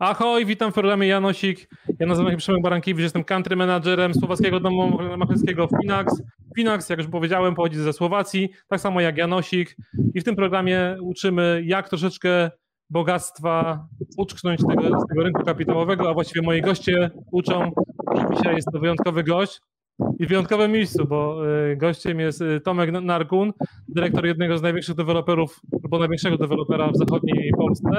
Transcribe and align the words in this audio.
Ahoj, 0.00 0.46
witam 0.46 0.70
w 0.70 0.74
programie 0.74 1.06
Janosik. 1.06 1.68
Ja 1.98 2.06
nazywam 2.06 2.32
się 2.32 2.36
Przemek 2.36 2.62
Barankiewicz, 2.62 3.02
jestem 3.02 3.24
country 3.24 3.56
managerem 3.56 4.14
słowackiego 4.14 4.60
domu 4.60 4.98
maklerskiego 5.16 5.68
Finax. 5.80 6.22
Finax, 6.56 6.88
jak 6.88 6.98
już 6.98 7.08
powiedziałem, 7.08 7.54
pochodzi 7.54 7.76
ze 7.76 7.92
Słowacji, 7.92 8.48
tak 8.68 8.80
samo 8.80 9.00
jak 9.00 9.16
Janosik. 9.16 9.76
I 10.14 10.20
w 10.20 10.24
tym 10.24 10.36
programie 10.36 10.96
uczymy, 11.00 11.62
jak 11.64 11.88
troszeczkę 11.88 12.50
bogactwa 12.90 13.86
uczknąć 14.16 14.60
tego, 14.68 15.00
z 15.00 15.06
tego 15.08 15.22
rynku 15.22 15.44
kapitałowego, 15.44 16.10
a 16.10 16.14
właściwie 16.14 16.42
moi 16.42 16.62
goście 16.62 17.10
uczą. 17.32 17.72
Dzisiaj 18.36 18.54
jest 18.54 18.68
to 18.72 18.78
wyjątkowy 18.78 19.24
gość 19.24 19.60
i 20.18 20.26
w 20.26 20.28
wyjątkowym 20.28 20.72
miejscu, 20.72 21.06
bo 21.06 21.48
y, 21.72 21.76
gościem 21.76 22.20
jest 22.20 22.40
y, 22.40 22.60
Tomek 22.60 22.92
Narkun, 22.92 23.52
dyrektor 23.88 24.26
jednego 24.26 24.58
z 24.58 24.62
największych 24.62 24.94
deweloperów, 24.94 25.60
albo 25.84 25.98
największego 25.98 26.38
dewelopera 26.38 26.88
w 26.88 26.96
zachodniej 26.96 27.52
Polsce, 27.56 27.90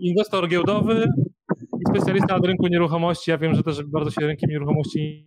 inwestor 0.00 0.48
giełdowy 0.48 1.08
i 1.56 1.90
specjalista 1.90 2.36
od 2.36 2.46
rynku 2.46 2.66
nieruchomości. 2.66 3.30
Ja 3.30 3.38
wiem, 3.38 3.54
że 3.54 3.62
też 3.62 3.84
bardzo 3.84 4.10
się 4.10 4.26
rynkiem 4.26 4.50
nieruchomości 4.50 5.24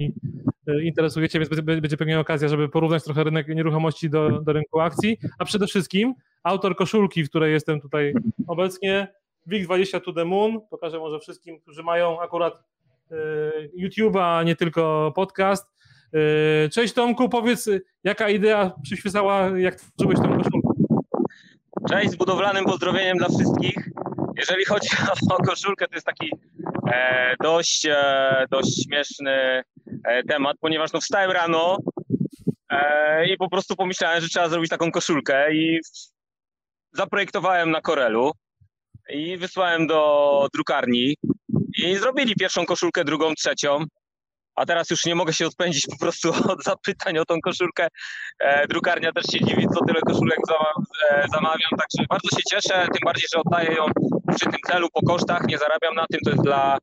interesujecie, 0.83 1.39
więc 1.39 1.61
będzie 1.61 1.97
pewnie 1.97 2.19
okazja, 2.19 2.47
żeby 2.47 2.69
porównać 2.69 3.03
trochę 3.03 3.23
rynek 3.23 3.47
nieruchomości 3.47 4.09
do, 4.09 4.41
do 4.41 4.53
rynku 4.53 4.79
akcji, 4.79 5.17
a 5.39 5.45
przede 5.45 5.67
wszystkim 5.67 6.13
autor 6.43 6.75
koszulki, 6.75 7.23
w 7.23 7.29
której 7.29 7.53
jestem 7.53 7.81
tutaj 7.81 8.13
obecnie, 8.47 9.07
WIG20 9.51 10.01
to 10.01 10.13
the 10.13 10.25
Moon. 10.25 10.59
Pokażę 10.69 10.99
może 10.99 11.19
wszystkim, 11.19 11.59
którzy 11.59 11.83
mają 11.83 12.21
akurat 12.21 12.63
Y, 13.11 13.71
YouTube'a, 13.77 14.45
nie 14.45 14.55
tylko 14.55 15.11
podcast. 15.15 15.75
Cześć 16.71 16.93
Tomku, 16.93 17.29
powiedz, 17.29 17.69
jaka 18.03 18.29
idea 18.29 18.71
przyświecała, 18.83 19.59
jak 19.59 19.75
tworzyłeś 19.75 20.17
tą 20.17 20.37
koszulkę? 20.37 20.54
Cześć, 21.89 22.11
z 22.11 22.15
budowlanym 22.15 22.65
pozdrowieniem 22.65 23.17
dla 23.17 23.27
wszystkich. 23.27 23.75
Jeżeli 24.37 24.65
chodzi 24.65 24.89
o 25.31 25.43
koszulkę, 25.43 25.87
to 25.87 25.95
jest 25.95 26.05
taki 26.05 26.31
e, 26.93 27.35
dość, 27.43 27.85
e, 27.85 28.45
dość 28.51 28.83
śmieszny 28.83 29.63
e, 30.03 30.23
temat, 30.23 30.57
ponieważ 30.59 30.93
no, 30.93 31.01
wstałem 31.01 31.31
rano 31.31 31.77
e, 32.69 33.27
i 33.27 33.37
po 33.37 33.49
prostu 33.49 33.75
pomyślałem, 33.75 34.21
że 34.21 34.27
trzeba 34.27 34.49
zrobić 34.49 34.69
taką 34.69 34.91
koszulkę 34.91 35.53
i 35.55 35.79
zaprojektowałem 36.93 37.71
na 37.71 37.81
Corelu 37.81 38.31
i 39.09 39.37
wysłałem 39.37 39.87
do 39.87 40.47
drukarni 40.53 41.15
i 41.83 41.95
zrobili 41.95 42.35
pierwszą 42.35 42.65
koszulkę, 42.65 43.03
drugą, 43.03 43.33
trzecią. 43.33 43.85
A 44.55 44.65
teraz 44.65 44.89
już 44.89 45.05
nie 45.05 45.15
mogę 45.15 45.33
się 45.33 45.47
odpędzić 45.47 45.87
po 45.87 45.97
prostu 45.97 46.33
od 46.53 46.63
zapytań 46.63 47.17
o 47.17 47.25
tą 47.25 47.41
koszulkę. 47.41 47.87
E, 48.39 48.67
drukarnia 48.67 49.11
też 49.11 49.25
się 49.31 49.45
dziwi, 49.45 49.67
co 49.73 49.85
tyle 49.85 50.01
koszulek 50.01 50.39
e, 51.11 51.27
zamawiam, 51.33 51.71
także 51.77 52.07
bardzo 52.09 52.29
się 52.37 52.43
cieszę, 52.51 52.87
tym 52.93 53.01
bardziej, 53.05 53.27
że 53.33 53.41
oddaję 53.41 53.75
ją 53.75 53.85
przy 54.35 54.45
tym 54.45 54.59
celu 54.67 54.87
po 54.93 55.01
kosztach, 55.01 55.47
nie 55.47 55.57
zarabiam 55.57 55.95
na 55.95 56.05
tym, 56.11 56.19
to 56.25 56.29
jest 56.29 56.43
dla, 56.43 56.77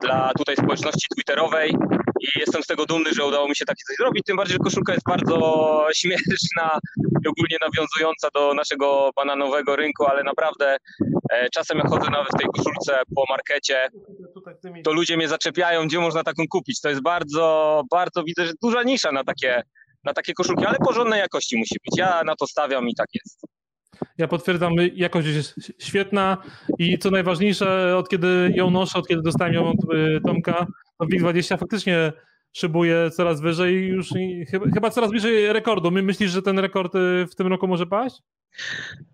dla 0.00 0.32
tutaj 0.38 0.56
społeczności 0.56 1.06
twitterowej 1.14 1.76
i 2.20 2.38
jestem 2.38 2.62
z 2.62 2.66
tego 2.66 2.86
dumny, 2.86 3.14
że 3.14 3.24
udało 3.24 3.48
mi 3.48 3.56
się 3.56 3.64
takie 3.64 3.82
coś 3.88 3.96
zrobić, 3.96 4.24
tym 4.26 4.36
bardziej, 4.36 4.52
że 4.52 4.58
koszulka 4.58 4.92
jest 4.92 5.06
bardzo 5.06 5.38
śmieszna 6.00 6.78
i 7.24 7.28
ogólnie 7.28 7.56
nawiązująca 7.60 8.28
do 8.34 8.54
naszego 8.54 9.10
bananowego 9.16 9.76
rynku, 9.76 10.06
ale 10.06 10.22
naprawdę 10.22 10.76
e, 11.32 11.48
czasem 11.50 11.78
jak 11.78 11.88
chodzę 11.88 12.10
nawet 12.10 12.28
w 12.28 12.38
tej 12.38 12.46
koszulce 12.56 13.02
po 13.14 13.24
markecie, 13.30 13.88
to 14.84 14.92
ludzie 14.92 15.16
mnie 15.16 15.28
zaczepiają, 15.28 15.86
gdzie 15.86 15.98
można 15.98 16.22
taką 16.22 16.42
kupić. 16.50 16.80
To 16.80 16.88
jest 16.88 17.02
bardzo, 17.02 17.82
bardzo, 17.90 18.24
widzę, 18.24 18.46
że 18.46 18.52
duża 18.62 18.82
nisza 18.82 19.12
na 19.12 19.24
takie, 19.24 19.62
na 20.04 20.12
takie 20.12 20.34
koszulki, 20.34 20.66
ale 20.66 20.78
porządnej 20.78 21.20
jakości 21.20 21.56
musi 21.56 21.74
być. 21.74 21.98
Ja 21.98 22.22
na 22.24 22.36
to 22.36 22.46
stawiam 22.46 22.88
i 22.88 22.94
tak 22.94 23.08
jest. 23.14 23.46
Ja 24.18 24.28
potwierdzam, 24.28 24.72
jakość 24.94 25.28
jest 25.28 25.54
świetna 25.78 26.36
i 26.78 26.98
co 26.98 27.10
najważniejsze, 27.10 27.96
od 27.96 28.08
kiedy 28.08 28.52
ją 28.54 28.70
noszę, 28.70 28.98
od 28.98 29.08
kiedy 29.08 29.22
dostałem 29.22 29.54
ją 29.54 29.68
od 29.68 29.94
y, 29.94 30.20
Tomka, 30.26 30.66
to 30.98 31.06
WIG20 31.06 31.58
faktycznie 31.58 32.12
szybuje 32.56 33.10
coraz 33.10 33.40
wyżej 33.40 33.86
już 33.86 34.08
chyba, 34.50 34.66
chyba 34.74 34.90
coraz 34.90 35.10
bliżej 35.10 35.52
rekordu. 35.52 35.90
My 35.90 36.02
myślisz, 36.02 36.30
że 36.30 36.42
ten 36.42 36.58
rekord 36.58 36.94
y, 36.94 37.26
w 37.30 37.34
tym 37.34 37.46
roku 37.46 37.68
może 37.68 37.86
paść? 37.86 38.22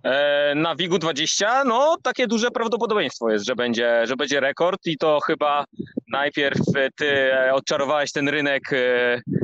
E, 0.03 0.55
na 0.55 0.77
WIG-u 0.77 0.99
20, 0.99 1.65
no 1.65 1.97
takie 2.03 2.27
duże 2.27 2.51
prawdopodobieństwo 2.51 3.31
jest, 3.31 3.47
że 3.47 3.57
będzie, 3.57 4.07
że 4.07 4.17
będzie 4.17 4.41
rekord 4.41 4.87
i 4.87 4.97
to 4.99 5.21
chyba 5.21 5.65
najpierw 6.13 6.59
ty 6.97 7.31
odczarowałeś 7.53 8.13
ten 8.13 8.29
rynek 8.29 8.63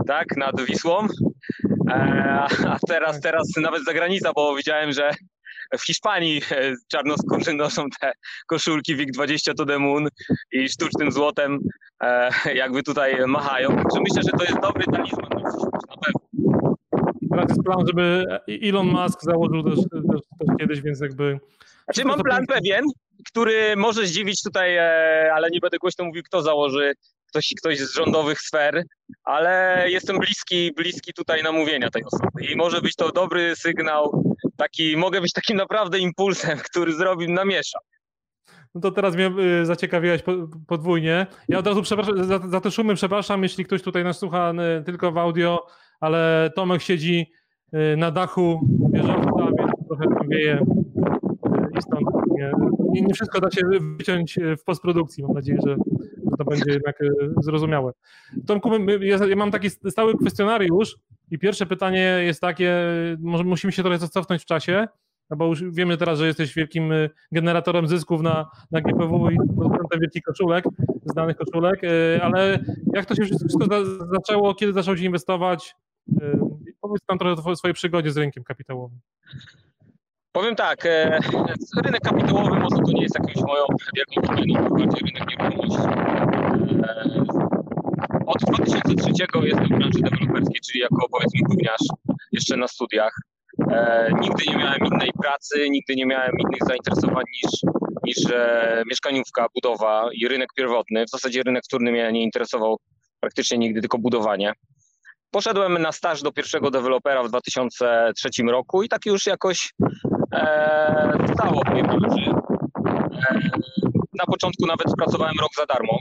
tak, 0.06 0.36
nad 0.36 0.60
Wisłą, 0.60 1.06
e, 1.90 2.46
a 2.66 2.78
teraz, 2.88 3.20
teraz 3.20 3.48
nawet 3.56 3.84
zagranica, 3.84 4.32
bo 4.34 4.56
widziałem, 4.56 4.92
że 4.92 5.10
w 5.78 5.86
Hiszpanii 5.86 6.42
e, 6.50 6.74
czarnoskórzy 6.88 7.54
noszą 7.54 7.86
te 8.00 8.12
koszulki 8.46 8.96
WIG20 8.96 9.54
to 9.54 9.66
the 9.66 9.78
moon 9.78 10.08
i 10.52 10.68
sztucznym 10.68 11.12
złotem 11.12 11.58
e, 12.02 12.30
jakby 12.54 12.82
tutaj 12.82 13.26
machają. 13.26 13.68
Także 13.68 14.00
myślę, 14.00 14.22
że 14.22 14.38
to 14.38 14.44
jest 14.44 14.60
dobry 14.62 14.84
talizman 14.84 15.28
na 15.30 15.50
przyszłość, 15.50 15.86
na 15.88 15.96
pewno. 15.96 16.74
Teraz 17.30 17.48
jest 17.48 17.62
plan, 17.62 17.86
żeby 17.86 18.24
Elon 18.62 18.86
Musk 18.86 19.22
założył 19.22 19.62
też, 19.62 19.74
też, 19.74 20.20
też 20.38 20.56
kiedyś, 20.60 20.80
więc 20.80 21.00
jakby... 21.00 21.40
Znaczy 21.84 22.04
mam 22.04 22.22
plan 22.22 22.46
pewien, 22.46 22.84
który 23.28 23.76
może 23.76 24.06
zdziwić 24.06 24.42
tutaj, 24.42 24.76
e, 24.76 25.32
ale 25.34 25.50
nie 25.50 25.60
będę 25.60 25.78
głośno 25.78 26.04
mówił, 26.04 26.22
kto 26.22 26.42
założy, 26.42 26.92
ktoś, 27.28 27.54
ktoś 27.58 27.78
z 27.78 27.94
rządowych 27.94 28.40
sfer, 28.40 28.82
ale 29.24 29.84
jestem 29.86 30.18
bliski, 30.18 30.72
bliski 30.76 31.12
tutaj 31.12 31.42
namówienia 31.42 31.90
tej 31.90 32.04
osoby 32.04 32.44
i 32.52 32.56
może 32.56 32.80
być 32.80 32.94
to 32.96 33.12
dobry 33.12 33.56
sygnał 33.56 34.27
taki, 34.58 34.96
mogę 34.96 35.20
być 35.20 35.32
takim 35.32 35.56
naprawdę 35.56 35.98
impulsem, 35.98 36.58
który 36.70 36.92
zrobi, 36.92 37.32
namiesza. 37.32 37.78
No 38.74 38.80
to 38.80 38.90
teraz 38.90 39.14
mnie 39.14 39.32
y, 39.60 39.66
zaciekawiłeś 39.66 40.22
podwójnie. 40.66 41.26
Ja 41.48 41.58
od 41.58 41.66
razu 41.66 41.82
przepraszam, 41.82 42.24
za, 42.24 42.38
za 42.38 42.60
te 42.60 42.70
szumy 42.70 42.94
przepraszam, 42.94 43.42
jeśli 43.42 43.64
ktoś 43.64 43.82
tutaj 43.82 44.04
nas 44.04 44.18
słucha 44.18 44.52
y, 44.80 44.84
tylko 44.84 45.12
w 45.12 45.18
audio, 45.18 45.66
ale 46.00 46.50
Tomek 46.54 46.82
siedzi 46.82 47.32
y, 47.74 47.96
na 47.96 48.10
dachu 48.10 48.60
wieżowca, 48.92 49.46
więc 49.58 49.86
trochę 49.88 50.04
tam 50.04 50.28
wieje 50.28 50.60
i 51.78 51.82
stąd 51.82 52.06
nie, 52.30 52.52
nie 53.02 53.14
wszystko 53.14 53.40
da 53.40 53.50
się 53.50 53.60
wyciąć 53.96 54.38
w 54.60 54.64
postprodukcji. 54.64 55.22
Mam 55.22 55.32
nadzieję, 55.32 55.58
że 55.66 55.76
to 56.38 56.44
będzie 56.44 56.72
jednak 56.72 56.98
zrozumiałe. 57.42 57.92
Tomku, 58.46 58.70
ja 59.00 59.36
mam 59.36 59.50
taki 59.50 59.70
stały 59.70 60.18
kwestionariusz, 60.18 60.96
i 61.30 61.38
pierwsze 61.38 61.66
pytanie 61.66 62.00
jest 62.00 62.40
takie, 62.40 62.74
może 63.20 63.44
musimy 63.44 63.72
się 63.72 63.82
trochę 63.82 63.98
cofnąć 63.98 64.42
w 64.42 64.46
czasie, 64.46 64.88
no 65.30 65.36
bo 65.36 65.46
już 65.46 65.64
wiemy 65.70 65.96
teraz, 65.96 66.18
że 66.18 66.26
jesteś 66.26 66.54
wielkim 66.54 66.92
y, 66.92 67.10
generatorem 67.32 67.88
zysków 67.88 68.22
na, 68.22 68.50
na 68.70 68.80
GPW 68.80 69.30
i 69.30 69.36
producentem 69.36 70.00
wielkich 70.00 70.22
koszulek, 70.22 70.64
znanych 71.04 71.36
koszulek, 71.36 71.84
y, 71.84 72.20
ale 72.22 72.58
jak 72.94 73.06
to 73.06 73.14
się 73.14 73.24
wszystko 73.24 73.66
zaczęło, 74.12 74.54
kiedy 74.54 74.72
zacząłeś 74.72 75.00
inwestować? 75.00 75.76
Y, 76.22 76.38
powiedz 76.80 77.02
nam 77.08 77.18
trochę 77.18 77.50
o 77.50 77.56
swojej 77.56 77.74
przygodzie 77.74 78.10
z 78.10 78.16
rynkiem 78.16 78.44
kapitałowym. 78.44 79.00
Powiem 80.32 80.56
tak, 80.56 80.86
e, 80.86 81.18
rynek 81.84 82.00
kapitałowy 82.00 82.60
może 82.60 82.76
to 82.76 82.92
nie 82.92 83.02
jest 83.02 83.14
jakąś 83.18 83.34
moją 83.34 83.64
wielką 83.96 84.36
domeną, 84.36 84.68
bardziej 84.68 85.12
rynek 85.14 85.40
nieruchomości. 85.40 87.37
Od 88.28 88.38
2003 88.38 89.12
jestem 89.42 89.66
w 89.66 89.78
branży 89.78 90.00
deweloperskiej, 90.02 90.60
czyli 90.66 90.80
jako 90.80 91.08
powiedzmy 91.12 91.40
gówniarz 91.48 91.86
jeszcze 92.32 92.56
na 92.56 92.68
studiach. 92.68 93.12
E, 93.70 94.10
nigdy 94.20 94.44
nie 94.48 94.56
miałem 94.56 94.80
innej 94.92 95.10
pracy, 95.22 95.70
nigdy 95.70 95.96
nie 95.96 96.06
miałem 96.06 96.32
innych 96.38 96.60
zainteresowań 96.68 97.24
niż, 97.34 97.72
niż 98.04 98.32
e, 98.32 98.82
mieszkaniówka, 98.86 99.46
budowa 99.54 100.08
i 100.12 100.28
rynek 100.28 100.48
pierwotny. 100.56 101.04
W 101.04 101.10
zasadzie 101.10 101.42
rynek 101.42 101.64
wtórny 101.64 101.92
mnie 101.92 102.12
nie 102.12 102.22
interesował 102.22 102.76
praktycznie 103.20 103.58
nigdy, 103.58 103.80
tylko 103.80 103.98
budowanie. 103.98 104.52
Poszedłem 105.30 105.82
na 105.82 105.92
staż 105.92 106.22
do 106.22 106.32
pierwszego 106.32 106.70
dewelopera 106.70 107.22
w 107.22 107.28
2003 107.28 108.28
roku 108.50 108.82
i 108.82 108.88
tak 108.88 109.06
już 109.06 109.26
jakoś 109.26 109.74
e, 110.32 111.26
stało 111.34 111.60
w 111.66 111.70
mojej 111.70 111.84
branży. 111.84 112.30
E, 113.30 113.40
na 114.18 114.24
początku 114.26 114.66
nawet 114.66 114.86
pracowałem 114.96 115.34
rok 115.40 115.50
za 115.56 115.66
darmo, 115.66 115.98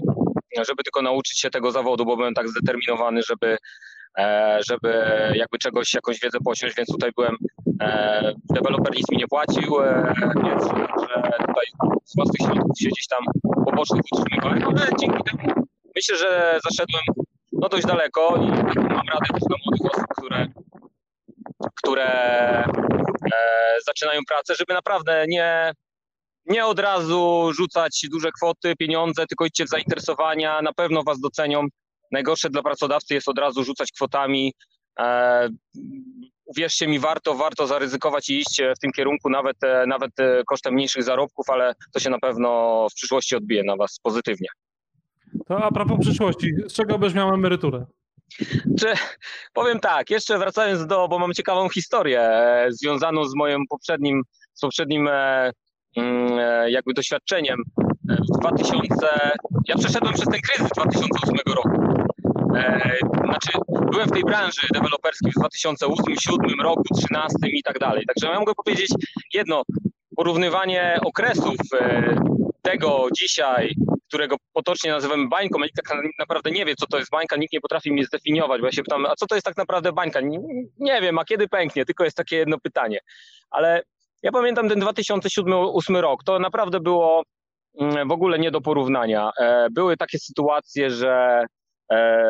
żeby 0.56 0.84
tylko 0.84 1.02
nauczyć 1.02 1.40
się 1.40 1.50
tego 1.50 1.72
zawodu, 1.72 2.06
bo 2.06 2.18
byłem 2.18 2.34
tak 2.34 2.50
zdeterminowany, 2.50 3.22
żeby, 3.24 3.58
e, 4.18 4.60
żeby 4.68 5.04
jakby 5.36 5.58
czegoś, 5.58 5.94
jakąś 5.94 6.20
wiedzę 6.20 6.38
posiąść, 6.46 6.76
więc 6.76 6.90
tutaj 6.90 7.12
byłem, 7.16 7.38
e, 7.82 8.34
deweloper 8.56 8.96
nic 8.96 9.12
mi 9.12 9.18
nie 9.18 9.28
płacił, 9.28 9.82
e, 9.82 10.14
więc 10.44 10.64
że 10.64 11.24
tutaj 11.48 11.66
z 12.06 12.16
własnych 12.16 12.48
środków 12.48 12.78
się 12.80 12.90
gdzieś 12.90 13.08
tam 13.08 13.24
pobocznych 13.66 14.02
utrzymywałem, 14.12 14.64
ale 14.64 14.88
dzięki 15.00 15.24
temu 15.24 15.68
myślę, 15.96 16.18
że 16.18 16.60
zaszedłem 16.70 17.04
no 17.52 17.70
dość 17.70 17.86
daleko 17.86 18.36
i 18.36 18.48
mam 18.76 19.08
radę 19.14 19.28
też 19.34 19.44
dla 19.48 19.58
młodych 19.66 19.92
osób, 19.92 20.06
które, 20.18 20.48
które 21.76 22.08
zaczynają 23.86 24.22
pracę, 24.28 24.56
żeby 24.56 24.74
naprawdę 24.74 25.26
nie, 25.28 25.72
nie 26.48 26.66
od 26.66 26.80
razu 26.80 27.50
rzucać 27.54 28.06
duże 28.12 28.32
kwoty, 28.32 28.76
pieniądze, 28.76 29.26
tylko 29.28 29.46
idźcie 29.46 29.66
w 29.66 29.70
zainteresowania, 29.70 30.62
na 30.62 30.74
pewno 30.74 31.04
was 31.04 31.20
docenią. 31.20 31.68
Najgorsze 32.12 32.50
dla 32.50 32.64
pracodawcy 32.64 33.14
jest 33.14 33.28
od 33.28 33.40
razu 33.40 33.64
rzucać 33.64 33.92
kwotami. 33.92 34.54
E, 35.00 35.50
uwierzcie 36.46 36.88
mi, 36.88 37.00
warto, 37.00 37.36
warto 37.36 37.68
zaryzykować 37.68 38.30
i 38.30 38.40
iść 38.40 38.62
w 38.78 38.80
tym 38.80 38.92
kierunku, 38.92 39.30
nawet, 39.30 39.58
nawet 39.88 40.12
kosztem 40.48 40.74
mniejszych 40.74 41.04
zarobków, 41.04 41.50
ale 41.50 41.74
to 41.94 42.00
się 42.00 42.10
na 42.10 42.20
pewno 42.20 42.88
w 42.92 42.94
przyszłości 42.94 43.36
odbije 43.36 43.64
na 43.64 43.76
Was 43.76 44.00
pozytywnie. 44.04 44.48
To 45.48 45.64
a 45.64 45.72
propos 45.72 45.98
przyszłości, 46.02 46.52
z 46.68 46.74
czego 46.74 47.00
byś 47.00 47.14
miał 47.14 47.34
emeryturę? 47.34 47.86
Czy, 48.80 48.94
powiem 49.54 49.80
tak, 49.80 50.10
jeszcze 50.10 50.38
wracając 50.40 50.88
do, 50.88 51.08
bo 51.08 51.20
mam 51.20 51.34
ciekawą 51.34 51.70
historię 51.70 52.22
e, 52.22 52.68
związaną 52.72 53.26
z 53.26 53.36
moim 53.36 53.68
poprzednim, 53.70 54.24
z 54.54 54.62
poprzednim 54.62 55.08
e, 55.08 55.12
e, 55.14 55.52
jakby 56.68 56.94
doświadczeniem 56.94 57.64
w 58.04 58.40
2000, 58.40 59.08
ja 59.68 59.76
przeszedłem 59.78 60.14
przez 60.14 60.26
ten 60.26 60.42
kryzys 60.42 60.72
2008 60.76 61.36
roku. 61.56 62.08
Znaczy, 63.26 63.52
byłem 63.92 64.08
w 64.08 64.12
tej 64.12 64.24
branży 64.24 64.68
deweloperskiej 64.74 65.32
w 65.32 65.36
2008, 65.36 66.04
2007 66.06 66.62
roku, 66.62 66.84
2013 66.92 67.58
i 67.58 67.64
tak 67.64 67.80
dalej. 67.80 68.04
Także 68.08 68.28
ja 68.28 68.40
mogę 68.40 68.54
powiedzieć 68.66 68.92
jedno, 69.34 69.62
porównywanie 70.16 71.00
okresów 71.06 71.56
tego 72.62 73.08
dzisiaj 73.18 73.76
którego 74.08 74.36
potocznie 74.54 74.92
nazywamy 74.92 75.28
bańką, 75.28 75.60
a 75.60 75.64
nikt 75.64 75.76
tak 75.76 75.98
naprawdę 76.20 76.52
nie 76.52 76.66
wie, 76.66 76.76
co 76.76 76.88
to 76.88 76.98
jest 76.98 77.12
bańka, 77.12 77.36
nikt 77.36 77.54
nie 77.54 77.62
potrafi 77.62 77.92
mnie 77.92 78.06
zdefiniować, 78.06 78.62
bo 78.62 78.68
ja 78.68 78.72
się 78.72 78.84
pytam, 78.84 79.06
a 79.06 79.16
co 79.16 79.28
to 79.28 79.36
jest 79.36 79.46
tak 79.46 79.58
naprawdę 79.58 79.94
bańka? 79.94 80.22
Nie, 80.22 80.40
nie 80.80 81.02
wiem, 81.02 81.20
a 81.20 81.26
kiedy 81.26 81.48
pęknie, 81.48 81.86
tylko 81.86 82.04
jest 82.04 82.18
takie 82.18 82.36
jedno 82.36 82.60
pytanie. 82.60 83.00
Ale 83.50 83.84
ja 84.28 84.32
pamiętam 84.32 84.70
ten 84.70 84.80
2007-2008 84.80 86.00
rok, 86.00 86.24
to 86.24 86.40
naprawdę 86.40 86.80
było 86.80 87.24
mm, 87.80 88.08
w 88.08 88.12
ogóle 88.12 88.40
nie 88.40 88.52
do 88.52 88.62
porównania. 88.62 89.32
E, 89.40 89.68
były 89.72 89.98
takie 89.98 90.20
sytuacje, 90.20 90.90
że 90.90 91.46
e, 91.92 92.24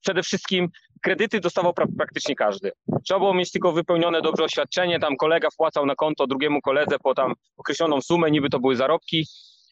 przede 0.00 0.22
wszystkim 0.22 0.68
kredyty 1.02 1.40
dostawał 1.40 1.72
praktycznie 1.98 2.34
każdy. 2.34 2.72
Trzeba 3.04 3.20
było 3.20 3.34
mieć 3.34 3.52
tylko 3.52 3.72
wypełnione 3.72 4.22
dobrze 4.22 4.44
oświadczenie, 4.44 4.98
tam 4.98 5.16
kolega 5.16 5.48
wpłacał 5.50 5.86
na 5.86 5.94
konto 5.94 6.26
drugiemu 6.26 6.60
koledze 6.60 6.96
po 7.02 7.14
tam 7.14 7.32
określoną 7.56 8.00
sumę, 8.00 8.30
niby 8.30 8.50
to 8.50 8.60
były 8.60 8.76
zarobki 8.76 9.26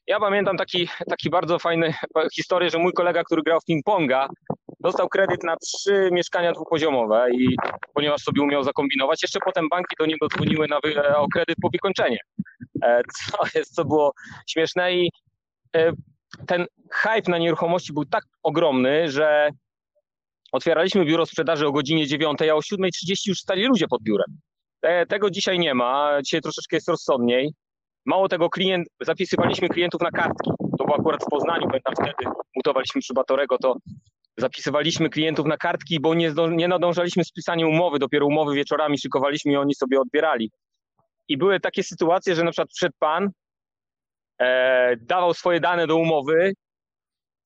ja 0.07 0.21
pamiętam 0.21 0.57
taki, 0.57 0.89
taki 1.09 1.31
bardzo 1.31 1.59
fajny 1.59 1.95
historię, 2.35 2.71
że 2.71 2.79
mój 2.79 2.93
kolega, 2.93 3.25
który 3.25 3.43
grał 3.43 3.61
w 3.61 3.71
ping-ponga, 3.71 4.29
dostał 4.81 5.09
kredyt 5.09 5.43
na 5.45 5.57
trzy 5.57 6.09
mieszkania 6.13 6.53
dwupoziomowe 6.53 7.27
i 7.33 7.57
ponieważ 7.95 8.23
sobie 8.23 8.43
umiał 8.43 8.63
zakombinować, 8.63 9.23
jeszcze 9.23 9.39
potem 9.45 9.69
banki 9.69 9.97
do 9.99 10.07
niego 10.07 10.29
dzwoniły 10.29 10.69
na 10.69 10.79
wy, 10.85 11.17
o 11.17 11.29
kredyt 11.29 11.57
po 11.63 11.69
wykończenie. 11.73 12.19
E, 12.83 13.03
co 13.15 13.59
jest, 13.59 13.75
co 13.75 13.85
było 13.85 14.13
śmieszne 14.51 14.95
i 14.95 15.11
e, 15.77 15.93
ten 16.47 16.67
hype 16.93 17.31
na 17.31 17.39
nieruchomości 17.39 17.93
był 17.93 18.05
tak 18.05 18.25
ogromny, 18.43 19.11
że 19.11 19.51
otwieraliśmy 20.53 21.05
biuro 21.05 21.27
sprzedaży 21.27 21.67
o 21.67 21.73
godzinie 21.73 22.07
9, 22.07 22.43
a 22.43 22.55
o 22.55 22.59
7.30 22.59 22.89
już 23.27 23.39
stali 23.39 23.65
ludzie 23.65 23.89
pod 23.89 24.03
biurem. 24.03 24.39
Tego 25.09 25.31
dzisiaj 25.31 25.59
nie 25.59 25.75
ma, 25.75 26.19
dzisiaj 26.23 26.41
troszeczkę 26.41 26.77
jest 26.77 26.89
rozsądniej. 26.89 27.55
Mało 28.07 28.29
tego, 28.29 28.51
klient, 28.51 28.89
zapisywaliśmy 29.01 29.69
klientów 29.69 30.01
na 30.01 30.11
kartki. 30.11 30.51
To 30.79 30.85
było 30.85 30.97
akurat 30.97 31.25
w 31.25 31.31
Poznaniu, 31.31 31.67
pamiętam 31.67 31.95
wtedy, 31.95 32.31
mutowaliśmy 32.57 33.01
przy 33.01 33.15
Batorego, 33.15 33.59
to 33.59 33.77
zapisywaliśmy 34.37 35.11
klientów 35.11 35.47
na 35.47 35.57
kartki, 35.57 36.01
bo 36.01 36.15
nie, 36.15 36.33
nie 36.51 36.69
nadążaliśmy 36.69 37.25
z 37.25 37.33
pisaniem 37.33 37.69
umowy, 37.69 37.99
dopiero 37.99 38.27
umowy 38.27 38.55
wieczorami 38.55 38.99
szykowaliśmy 38.99 39.53
i 39.53 39.57
oni 39.57 39.75
sobie 39.75 40.01
odbierali. 40.01 40.51
I 41.29 41.37
były 41.37 41.61
takie 41.61 41.83
sytuacje, 41.83 42.35
że 42.35 42.45
na 42.45 42.51
przykład 42.51 42.69
przed 42.69 42.93
pan, 42.99 43.31
e, 44.39 44.97
dawał 44.97 45.35
swoje 45.35 45.61
dane 45.61 45.87
do 45.87 45.97
umowy, 45.97 46.53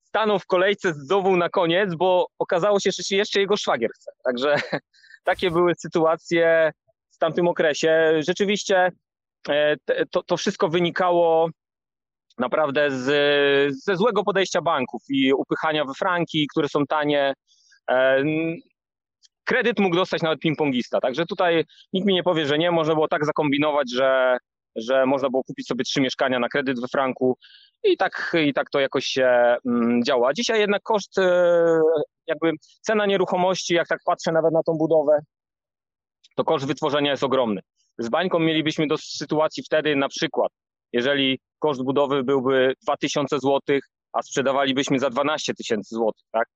stanął 0.03 0.39
w 0.39 0.45
kolejce 0.45 0.93
znowu 0.93 1.37
na 1.37 1.49
koniec, 1.49 1.95
bo 1.95 2.27
okazało 2.39 2.79
się, 2.79 2.89
że 2.91 3.15
jeszcze 3.15 3.39
jego 3.39 3.57
szwagier 3.57 3.91
chce. 3.95 4.11
Także 4.23 4.55
takie 5.23 5.51
były 5.51 5.75
sytuacje 5.75 6.71
w 7.11 7.17
tamtym 7.17 7.47
okresie. 7.47 8.13
Rzeczywiście 8.19 8.91
to, 10.11 10.23
to 10.23 10.37
wszystko 10.37 10.69
wynikało 10.69 11.49
naprawdę 12.37 12.91
z, 12.91 13.05
ze 13.83 13.95
złego 13.95 14.23
podejścia 14.23 14.61
banków 14.61 15.01
i 15.09 15.33
upychania 15.33 15.85
we 15.85 15.93
franki, 15.93 16.47
które 16.51 16.69
są 16.69 16.85
tanie. 16.85 17.33
E, 17.89 18.23
kredyt 19.43 19.79
mógł 19.79 19.95
dostać 19.95 20.21
nawet 20.21 20.39
ping-pongista, 20.39 20.99
także 21.01 21.25
tutaj 21.25 21.65
nikt 21.93 22.07
mi 22.07 22.13
nie 22.13 22.23
powie, 22.23 22.45
że 22.45 22.57
nie. 22.57 22.71
Można 22.71 22.93
było 22.93 23.07
tak 23.07 23.25
zakombinować, 23.25 23.91
że, 23.93 24.37
że 24.75 25.05
można 25.05 25.29
było 25.29 25.43
kupić 25.43 25.67
sobie 25.67 25.83
trzy 25.83 26.01
mieszkania 26.01 26.39
na 26.39 26.49
kredyt 26.49 26.81
we 26.81 26.87
franku 26.87 27.37
i 27.83 27.97
tak, 27.97 28.35
i 28.45 28.53
tak 28.53 28.69
to 28.69 28.79
jakoś 28.79 29.05
się 29.05 29.55
mm, 29.65 30.03
działa. 30.03 30.33
Dzisiaj 30.33 30.59
jednak 30.59 30.83
koszt, 30.83 31.17
e, 31.17 31.81
jakby 32.27 32.51
cena 32.81 33.05
nieruchomości, 33.05 33.73
jak 33.73 33.87
tak 33.87 33.99
patrzę 34.05 34.31
nawet 34.31 34.53
na 34.53 34.63
tą 34.63 34.73
budowę, 34.73 35.19
to 36.35 36.43
koszt 36.43 36.67
wytworzenia 36.67 37.11
jest 37.11 37.23
ogromny. 37.23 37.61
Z 37.99 38.09
bańką 38.09 38.39
mielibyśmy 38.39 38.87
do 38.87 38.97
sytuacji 38.97 39.63
wtedy 39.63 39.95
na 39.95 40.09
przykład, 40.09 40.51
jeżeli 40.93 41.39
koszt 41.59 41.83
budowy 41.83 42.23
byłby 42.23 42.73
2000 42.83 43.39
zł, 43.39 43.59
a 44.13 44.21
sprzedawalibyśmy 44.21 44.99
za 44.99 45.09
12 45.09 45.53
tysięcy 45.53 45.95
złotych, 45.95 46.27
tak? 46.31 46.47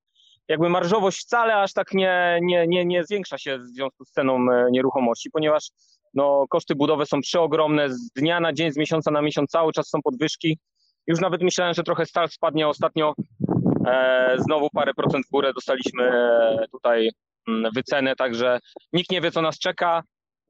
Jakby 0.48 0.70
marżowość 0.70 1.20
wcale 1.20 1.56
aż 1.56 1.74
tak 1.74 1.94
nie, 1.94 2.40
nie, 2.42 2.68
nie, 2.68 2.86
nie 2.86 3.04
zwiększa 3.04 3.38
się 3.38 3.58
w 3.58 3.66
związku 3.66 4.06
z 4.06 4.12
ceną 4.12 4.36
e, 4.36 4.68
nieruchomości, 4.72 5.30
ponieważ 5.32 5.70
no, 6.14 6.46
koszty 6.50 6.76
budowy 6.76 7.06
są 7.06 7.22
przeogromne, 7.22 7.90
z 7.90 8.10
dnia 8.16 8.40
na 8.40 8.54
dzień, 8.54 8.72
z 8.72 8.78
miesiąca 8.78 9.12
na 9.12 9.22
miesiąc 9.22 9.50
cały 9.50 9.74
czas 9.74 9.90
są 9.90 10.02
podwyżki. 10.02 10.60
Już 11.08 11.20
nawet 11.20 11.42
myślałem, 11.42 11.74
że 11.74 11.84
trochę 11.84 12.06
stal 12.06 12.30
spadnie 12.30 12.68
ostatnio, 12.68 13.14
e, 13.88 14.36
znowu 14.38 14.70
parę 14.70 14.94
procent 14.94 15.26
w 15.26 15.30
górę 15.30 15.54
dostaliśmy 15.54 16.04
e, 16.04 16.66
tutaj 16.72 17.10
mm, 17.48 17.72
wycenę, 17.74 18.16
także 18.16 18.60
nikt 18.94 19.12
nie 19.12 19.22
wie, 19.22 19.32
co 19.32 19.42
nas 19.42 19.60
czeka. 19.60 20.04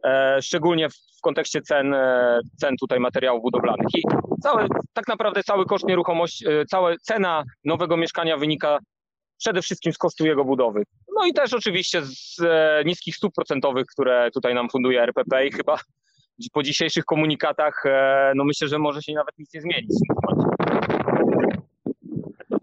E, 0.04 0.42
szczególnie 0.42 0.90
w 0.90 1.22
kontekście 1.22 1.62
cen, 1.62 1.94
e, 1.94 2.40
cen 2.58 2.76
tutaj 2.80 3.00
materiałów 3.00 3.42
budowlanych. 3.42 3.88
I 3.96 4.02
cały, 4.44 4.68
tak 4.94 5.08
naprawdę 5.08 5.44
cały 5.44 5.66
koszt 5.66 5.88
nieruchomości, 5.88 6.48
e, 6.48 6.66
cała 6.66 6.98
cena 7.02 7.44
nowego 7.66 7.98
mieszkania 7.98 8.38
wynika 8.38 8.80
przede 9.38 9.62
wszystkim 9.62 9.94
z 9.94 9.98
kosztu 9.98 10.26
jego 10.26 10.46
budowy. 10.46 10.84
No 11.20 11.26
i 11.26 11.34
też 11.34 11.54
oczywiście 11.54 12.02
z 12.02 12.38
niskich 12.86 13.16
stóp 13.16 13.34
procentowych, 13.36 13.86
które 13.86 14.32
tutaj 14.32 14.54
nam 14.54 14.70
funduje 14.70 15.02
RPP 15.02 15.48
i 15.48 15.52
chyba 15.52 15.78
po 16.54 16.64
dzisiejszych 16.64 17.06
komunikatach, 17.06 17.84
no 18.36 18.44
myślę, 18.46 18.68
że 18.68 18.80
może 18.80 19.02
się 19.02 19.14
nawet 19.14 19.40
nic 19.40 19.54
nie 19.54 19.62
zmienić. 19.62 19.92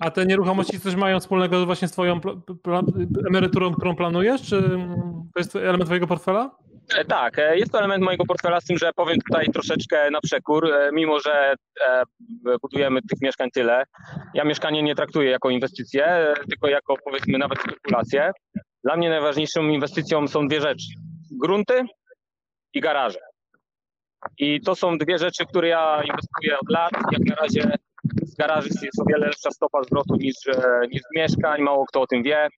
A 0.00 0.10
te 0.10 0.26
nieruchomości 0.26 0.80
coś 0.80 0.96
mają 0.96 1.20
wspólnego 1.20 1.66
właśnie 1.66 1.88
z 1.88 1.92
twoją 1.92 2.20
emeryturą, 3.28 3.74
którą 3.74 3.96
planujesz, 3.96 4.42
czy 4.42 4.62
to 5.34 5.40
jest 5.40 5.56
element 5.56 5.84
twojego 5.84 6.06
portfela? 6.06 6.59
E, 6.96 7.04
tak, 7.04 7.38
e, 7.38 7.58
jest 7.58 7.72
to 7.72 7.78
element 7.78 8.04
mojego 8.04 8.24
portfela, 8.24 8.60
z 8.60 8.64
tym, 8.64 8.78
że 8.78 8.92
powiem 8.92 9.18
tutaj 9.28 9.46
troszeczkę 9.46 10.10
na 10.10 10.20
przekór, 10.20 10.72
e, 10.72 10.90
mimo 10.92 11.20
że 11.20 11.54
budujemy 12.62 13.02
tych 13.02 13.20
mieszkań 13.22 13.50
tyle. 13.50 13.84
Ja 14.34 14.44
mieszkanie 14.44 14.82
nie 14.82 14.94
traktuję 14.94 15.30
jako 15.30 15.50
inwestycję, 15.50 16.34
tylko 16.48 16.68
jako 16.68 16.94
powiedzmy 17.04 17.38
nawet 17.38 17.58
spekulację. 17.60 18.32
Dla 18.84 18.96
mnie 18.96 19.10
najważniejszą 19.10 19.68
inwestycją 19.68 20.28
są 20.28 20.48
dwie 20.48 20.60
rzeczy: 20.60 20.86
grunty 21.40 21.82
i 22.74 22.80
garaże. 22.80 23.18
I 24.38 24.60
to 24.60 24.74
są 24.74 24.98
dwie 24.98 25.18
rzeczy, 25.18 25.46
które 25.46 25.68
ja 25.68 26.02
inwestuję 26.04 26.58
od 26.58 26.70
lat. 26.70 26.92
Jak 27.12 27.22
na 27.24 27.34
razie 27.34 27.76
z 28.40 28.42
garaży 28.42 28.68
jest 28.68 29.00
o 29.00 29.04
wiele 29.08 29.26
lepsza 29.26 29.50
stopa 29.50 29.82
zwrotu 29.82 30.16
niż, 30.16 30.34
niż 30.92 31.02
z 31.02 31.16
mieszkań. 31.16 31.62
Mało 31.62 31.86
kto 31.86 32.00
o 32.00 32.06
tym 32.06 32.22
wie 32.22 32.48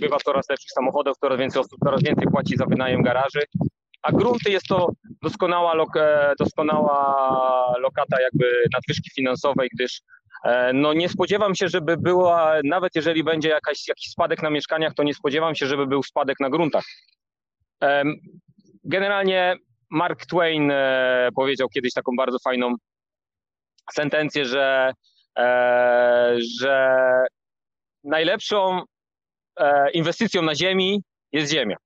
bywa 0.00 0.16
coraz 0.24 0.48
lepszych 0.50 0.70
samochodów, 0.70 1.18
coraz 1.18 1.38
więcej 1.38 1.60
osób 1.60 1.78
coraz 1.84 2.02
więcej 2.02 2.26
płaci 2.26 2.56
za 2.56 2.66
wynajem 2.66 3.02
garaży, 3.02 3.40
a 4.02 4.12
grunty 4.12 4.50
jest 4.50 4.66
to 4.66 4.88
doskonała, 5.22 5.74
lok, 5.74 5.96
e, 5.96 6.32
doskonała 6.38 7.74
lokata 7.78 8.20
jakby 8.20 8.44
nadwyżki 8.72 9.10
finansowej, 9.14 9.68
gdyż 9.72 10.00
e, 10.44 10.72
no 10.72 10.92
nie 10.92 11.08
spodziewam 11.08 11.54
się, 11.54 11.68
żeby 11.68 11.96
była, 11.96 12.54
nawet 12.64 12.94
jeżeli 12.94 13.24
będzie 13.24 13.48
jakaś, 13.48 13.88
jakiś 13.88 14.10
spadek 14.10 14.42
na 14.42 14.50
mieszkaniach, 14.50 14.94
to 14.94 15.02
nie 15.02 15.14
spodziewam 15.14 15.54
się, 15.54 15.66
żeby 15.66 15.86
był 15.86 16.02
spadek 16.02 16.40
na 16.40 16.50
gruntach. 16.50 16.84
Generalnie 18.84 19.56
Mark 19.90 20.26
Twain 20.26 20.70
e, 20.70 21.28
powiedział 21.36 21.68
kiedyś 21.68 21.92
taką 21.92 22.12
bardzo 22.16 22.38
fajną 22.44 22.74
sentencję, 23.92 24.44
że, 24.44 24.92
że 26.60 27.00
najlepszą 28.04 28.82
e, 29.56 29.90
inwestycją 29.90 30.42
na 30.42 30.54
ziemi 30.54 31.02
jest 31.32 31.52
ziemia. 31.52 31.76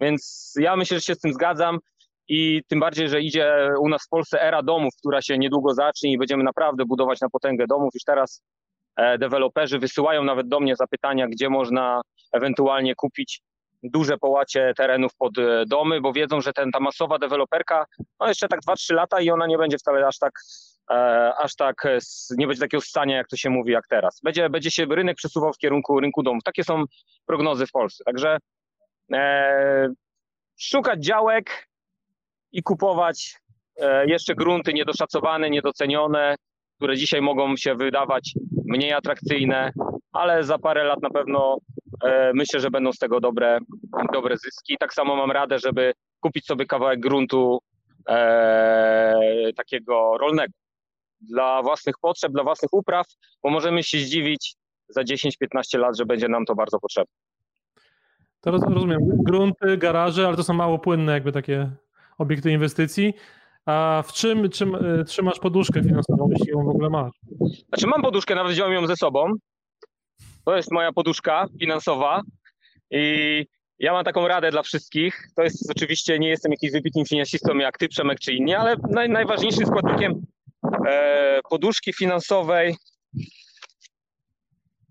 Więc 0.00 0.52
ja 0.58 0.76
myślę, 0.76 0.96
że 0.96 1.00
się 1.00 1.14
z 1.14 1.20
tym 1.20 1.32
zgadzam 1.32 1.78
i 2.28 2.62
tym 2.68 2.80
bardziej, 2.80 3.08
że 3.08 3.20
idzie 3.20 3.70
u 3.80 3.88
nas 3.88 4.06
w 4.06 4.08
Polsce 4.08 4.42
era 4.42 4.62
domów, 4.62 4.94
która 4.98 5.22
się 5.22 5.38
niedługo 5.38 5.74
zacznie 5.74 6.12
i 6.12 6.18
będziemy 6.18 6.44
naprawdę 6.44 6.84
budować 6.84 7.20
na 7.20 7.28
potęgę 7.28 7.66
domów. 7.66 7.90
Już 7.94 8.04
teraz 8.04 8.42
e, 8.96 9.18
deweloperzy 9.18 9.78
wysyłają 9.78 10.24
nawet 10.24 10.48
do 10.48 10.60
mnie 10.60 10.76
zapytania, 10.76 11.26
gdzie 11.28 11.48
można 11.48 12.00
ewentualnie 12.32 12.94
kupić 12.94 13.40
duże 13.82 14.18
połacie 14.18 14.72
terenów 14.76 15.16
pod 15.16 15.38
e, 15.38 15.64
domy, 15.66 16.00
bo 16.00 16.12
wiedzą, 16.12 16.40
że 16.40 16.52
ten, 16.52 16.70
ta 16.70 16.80
masowa 16.80 17.18
deweloperka, 17.18 17.86
no 18.20 18.28
jeszcze 18.28 18.48
tak 18.48 18.60
2-3 18.60 18.94
lata 18.94 19.20
i 19.20 19.30
ona 19.30 19.46
nie 19.46 19.58
będzie 19.58 19.78
wcale 19.78 20.06
aż 20.06 20.18
tak 20.18 20.32
e, 20.90 21.32
aż 21.38 21.56
tak 21.56 21.86
nie 22.38 22.46
będzie 22.46 22.60
takiego 22.60 22.80
stania, 22.80 23.16
jak 23.16 23.28
to 23.28 23.36
się 23.36 23.50
mówi, 23.50 23.72
jak 23.72 23.86
teraz. 23.86 24.20
Będzie, 24.22 24.50
będzie 24.50 24.70
się 24.70 24.84
rynek 24.84 25.16
przesuwał 25.16 25.52
w 25.52 25.58
kierunku 25.58 26.00
rynku 26.00 26.22
domów. 26.22 26.42
Takie 26.44 26.64
są 26.64 26.84
prognozy 27.26 27.66
w 27.66 27.72
Polsce. 27.72 28.04
Także 28.04 28.38
e, 29.12 29.88
szukać 30.58 31.04
działek 31.04 31.68
i 32.52 32.62
kupować 32.62 33.40
e, 33.76 34.06
jeszcze 34.06 34.34
grunty 34.34 34.72
niedoszacowane, 34.72 35.50
niedocenione, 35.50 36.34
które 36.76 36.96
dzisiaj 36.96 37.20
mogą 37.22 37.56
się 37.56 37.74
wydawać 37.74 38.34
mniej 38.64 38.92
atrakcyjne, 38.92 39.72
ale 40.12 40.44
za 40.44 40.58
parę 40.58 40.84
lat 40.84 41.02
na 41.02 41.10
pewno 41.10 41.56
e, 41.56 41.77
myślę, 42.34 42.60
że 42.60 42.70
będą 42.70 42.92
z 42.92 42.98
tego 42.98 43.20
dobre, 43.20 43.58
dobre 44.12 44.36
zyski. 44.36 44.76
Tak 44.80 44.94
samo 44.94 45.16
mam 45.16 45.30
radę, 45.30 45.58
żeby 45.58 45.92
kupić 46.20 46.46
sobie 46.46 46.66
kawałek 46.66 47.00
gruntu 47.00 47.58
e, 48.08 49.52
takiego 49.56 50.18
rolnego 50.20 50.52
dla 51.20 51.62
własnych 51.62 51.94
potrzeb, 52.00 52.32
dla 52.32 52.42
własnych 52.42 52.72
upraw, 52.72 53.06
bo 53.42 53.50
możemy 53.50 53.82
się 53.82 53.98
zdziwić 53.98 54.54
za 54.88 55.02
10-15 55.02 55.78
lat, 55.78 55.96
że 55.96 56.06
będzie 56.06 56.28
nam 56.28 56.44
to 56.44 56.54
bardzo 56.54 56.80
potrzebne. 56.80 57.14
To 58.40 58.50
rozumiem. 58.50 58.98
Grunty, 59.02 59.76
garaże, 59.76 60.26
ale 60.26 60.36
to 60.36 60.44
są 60.44 60.54
mało 60.54 60.78
płynne 60.78 61.12
jakby 61.12 61.32
takie 61.32 61.70
obiekty 62.18 62.50
inwestycji. 62.50 63.14
A 63.66 64.02
w 64.06 64.12
czym, 64.12 64.50
czym 64.50 64.74
y, 64.74 65.04
trzymasz 65.04 65.38
poduszkę 65.38 65.82
finansową, 65.82 66.28
jeśli 66.30 66.52
ją 66.52 66.64
w 66.64 66.68
ogóle 66.68 66.90
masz? 66.90 67.12
Znaczy 67.68 67.86
mam 67.86 68.02
poduszkę, 68.02 68.34
nawet 68.34 68.52
wziąłem 68.52 68.72
ją 68.72 68.86
ze 68.86 68.96
sobą. 68.96 69.32
To 70.48 70.56
jest 70.56 70.72
moja 70.72 70.92
poduszka 70.92 71.46
finansowa 71.60 72.22
i 72.90 73.46
ja 73.78 73.92
mam 73.92 74.04
taką 74.04 74.28
radę 74.28 74.50
dla 74.50 74.62
wszystkich. 74.62 75.28
To 75.36 75.42
jest 75.42 75.70
oczywiście, 75.70 76.18
nie 76.18 76.28
jestem 76.28 76.52
jakimś 76.52 76.72
wybitnym 76.72 77.04
finansistą 77.04 77.58
jak 77.58 77.78
ty, 77.78 77.88
Przemek, 77.88 78.20
czy 78.20 78.32
inni, 78.32 78.54
ale 78.54 78.76
naj, 78.90 79.08
najważniejszym 79.08 79.66
składnikiem 79.66 80.26
e, 80.88 81.40
poduszki 81.50 81.92
finansowej 81.92 82.76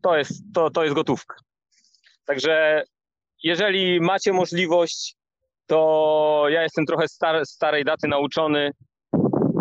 to 0.01 0.17
jest, 0.17 0.43
to, 0.53 0.69
to 0.69 0.83
jest 0.83 0.95
gotówka. 0.95 1.35
Także 2.25 2.83
jeżeli 3.43 4.01
macie 4.01 4.33
możliwość, 4.33 5.15
to 5.65 6.45
ja 6.49 6.63
jestem 6.63 6.85
trochę 6.85 7.07
star, 7.07 7.45
starej 7.45 7.85
daty 7.85 8.07
nauczony, 8.07 8.71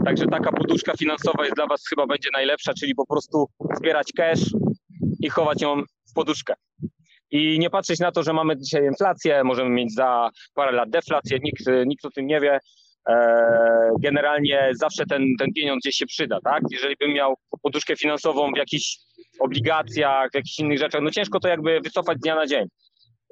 także 0.05 0.27
taka 0.27 0.53
poduszka 0.53 0.93
finansowa 0.97 1.45
jest 1.45 1.57
dla 1.57 1.67
Was 1.67 1.85
chyba 1.89 2.07
będzie 2.07 2.29
najlepsza, 2.33 2.75
czyli 2.75 2.95
po 2.95 3.07
prostu 3.07 3.49
zbierać 3.77 4.13
cash 4.17 4.41
i 5.21 5.31
chować 5.31 5.63
ją 5.63 5.83
w 6.11 6.13
poduszkę. 6.15 6.55
I 7.31 7.59
nie 7.59 7.71
patrzeć 7.71 8.01
na 8.01 8.13
to, 8.13 8.23
że 8.23 8.33
mamy 8.33 8.57
dzisiaj 8.57 8.85
inflację, 8.85 9.45
możemy 9.45 9.71
mieć 9.71 9.95
za 9.95 10.31
parę 10.55 10.73
lat 10.73 10.91
deflację, 10.91 11.39
nikt, 11.43 11.65
nikt 11.87 12.05
o 12.05 12.11
tym 12.11 12.27
nie 12.27 12.41
wie. 12.41 12.59
E, 13.09 13.91
generalnie 14.01 14.71
zawsze 14.75 15.07
ten, 15.07 15.23
ten 15.39 15.53
pieniądz 15.53 15.81
gdzieś 15.83 15.97
się 15.97 16.07
przyda, 16.07 16.39
tak? 16.45 16.63
Jeżeli 16.71 16.97
bym 17.01 17.13
miał 17.13 17.35
poduszkę 17.63 17.97
finansową 17.97 18.53
w 18.53 18.57
jakichś 18.57 18.99
obligacjach, 19.41 20.31
w 20.31 20.35
jakichś 20.35 20.59
innych 20.59 20.79
rzeczach, 20.79 21.03
no 21.03 21.11
ciężko 21.11 21.41
to 21.41 21.49
jakby 21.49 21.81
wycofać 21.81 22.19
z 22.19 22.21
dnia 22.21 22.35
na 22.35 22.47
dzień. 22.47 22.67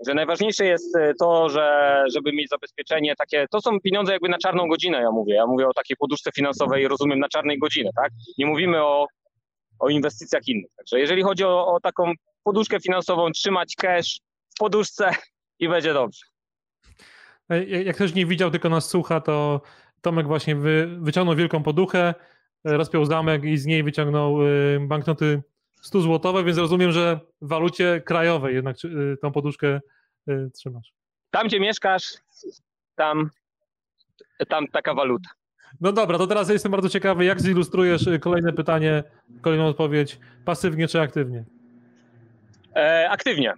Że 0.07 0.15
najważniejsze 0.15 0.65
jest 0.65 0.97
e, 0.97 1.13
to, 1.21 1.49
że 1.49 2.05
żeby 2.15 2.33
mieć 2.33 2.49
zabezpieczenie 2.49 3.15
takie, 3.17 3.47
to 3.51 3.61
są 3.61 3.81
pieniądze 3.81 4.13
jakby 4.13 4.29
na 4.29 4.39
czarną 4.39 4.69
godzinę, 4.69 5.01
ja 5.01 5.11
mówię. 5.11 5.35
Ja 5.35 5.47
mówię 5.47 5.69
o 5.69 5.73
takiej 5.73 5.97
poduszce 5.97 6.31
finansowej, 6.37 6.89
rozumiem, 6.89 7.19
na 7.19 7.29
czarnej 7.29 7.59
godzinę, 7.59 7.91
tak? 7.97 8.11
Nie 8.39 8.47
mówimy 8.47 8.83
o, 8.83 9.07
o 9.79 9.89
inwestycjach 9.89 10.49
innych. 10.49 10.71
Także 10.77 11.01
jeżeli 11.01 11.23
chodzi 11.23 11.45
o, 11.45 11.75
o 11.75 11.81
taką 11.81 12.13
poduszkę 12.45 12.81
finansową, 12.81 13.31
trzymać 13.31 13.75
cash 13.77 14.21
w 14.55 14.59
poduszce 14.59 15.11
i 15.61 15.69
będzie 15.69 15.95
dobrze. 15.95 16.27
E, 17.49 17.65
jak 17.65 17.97
ktoś 17.97 18.15
nie 18.15 18.27
widział, 18.27 18.51
tylko 18.51 18.69
nas 18.69 18.89
słucha, 18.89 19.21
to 19.21 19.61
Tomek 20.01 20.27
właśnie 20.27 20.57
wy, 20.57 20.99
wyciągnął 21.01 21.37
wielką 21.37 21.63
poduchę, 21.63 22.15
e, 22.65 22.77
rozpiął 22.77 23.05
zamek 23.05 23.45
i 23.45 23.57
z 23.59 23.67
niej 23.67 23.83
wyciągnął 23.83 24.39
banknoty 24.81 25.43
100 25.83 26.01
złotowe, 26.01 26.45
więc 26.45 26.59
rozumiem, 26.59 26.93
że 26.93 27.21
w 27.43 27.49
walucie 27.49 28.03
krajowej 28.07 28.55
jednak 28.55 28.77
tą 29.23 29.33
poduszkę 29.33 29.81
trzymasz. 30.55 30.93
Tam, 31.31 31.47
gdzie 31.47 31.61
mieszkasz, 31.61 32.05
tam, 32.95 33.31
tam 34.49 34.69
taka 34.69 34.95
waluta. 34.95 35.31
No 35.81 35.93
dobra, 35.93 36.19
to 36.19 36.27
teraz 36.27 36.49
jestem 36.49 36.73
bardzo 36.73 36.89
ciekawy, 36.89 37.25
jak 37.25 37.41
zilustrujesz 37.41 38.07
y, 38.07 38.19
kolejne 38.19 38.53
pytanie, 38.53 39.05
kolejną 39.41 39.67
odpowiedź, 39.67 40.19
pasywnie 40.45 40.89
czy 40.89 41.01
aktywnie? 41.01 41.45
E, 42.77 43.11
aktywnie. 43.11 43.55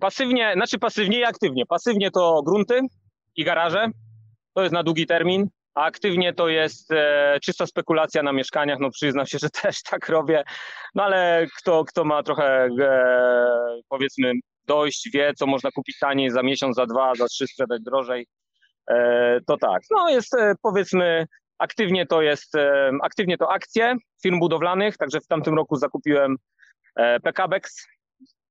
Pasywnie, 0.00 0.52
znaczy 0.54 0.78
pasywnie 0.78 1.18
i 1.18 1.24
aktywnie. 1.24 1.66
Pasywnie 1.66 2.10
to 2.10 2.42
grunty 2.42 2.80
i 3.36 3.44
garaże, 3.44 3.88
to 4.54 4.62
jest 4.62 4.72
na 4.72 4.82
długi 4.82 5.06
termin 5.06 5.48
a 5.74 5.84
aktywnie 5.84 6.34
to 6.34 6.48
jest 6.48 6.92
e, 6.92 7.38
czysta 7.42 7.66
spekulacja 7.66 8.22
na 8.22 8.32
mieszkaniach. 8.32 8.78
No 8.80 8.90
przyznam 8.90 9.26
się, 9.26 9.38
że 9.38 9.50
też 9.62 9.82
tak 9.82 10.08
robię, 10.08 10.44
no 10.94 11.04
ale 11.04 11.46
kto, 11.58 11.84
kto 11.84 12.04
ma 12.04 12.22
trochę 12.22 12.68
e, 12.80 13.80
powiedzmy 13.88 14.32
dojść, 14.64 15.10
wie 15.14 15.32
co 15.34 15.46
można 15.46 15.70
kupić 15.70 15.98
taniej 15.98 16.30
za 16.30 16.42
miesiąc, 16.42 16.76
za 16.76 16.86
dwa, 16.86 17.14
za 17.14 17.26
trzy 17.26 17.46
sprzedać 17.46 17.82
drożej, 17.82 18.26
e, 18.90 19.40
to 19.46 19.56
tak. 19.56 19.82
No 19.90 20.10
jest 20.10 20.34
e, 20.34 20.54
powiedzmy 20.62 21.26
aktywnie 21.60 22.06
to 22.06 22.22
jest, 22.22 22.54
e, 22.54 22.90
aktywnie 23.02 23.38
to 23.38 23.52
akcje 23.52 23.96
firm 24.22 24.40
budowlanych, 24.40 24.96
także 24.96 25.20
w 25.20 25.26
tamtym 25.26 25.54
roku 25.54 25.76
zakupiłem 25.76 26.36
e, 26.96 27.20
PKBEX, 27.20 27.86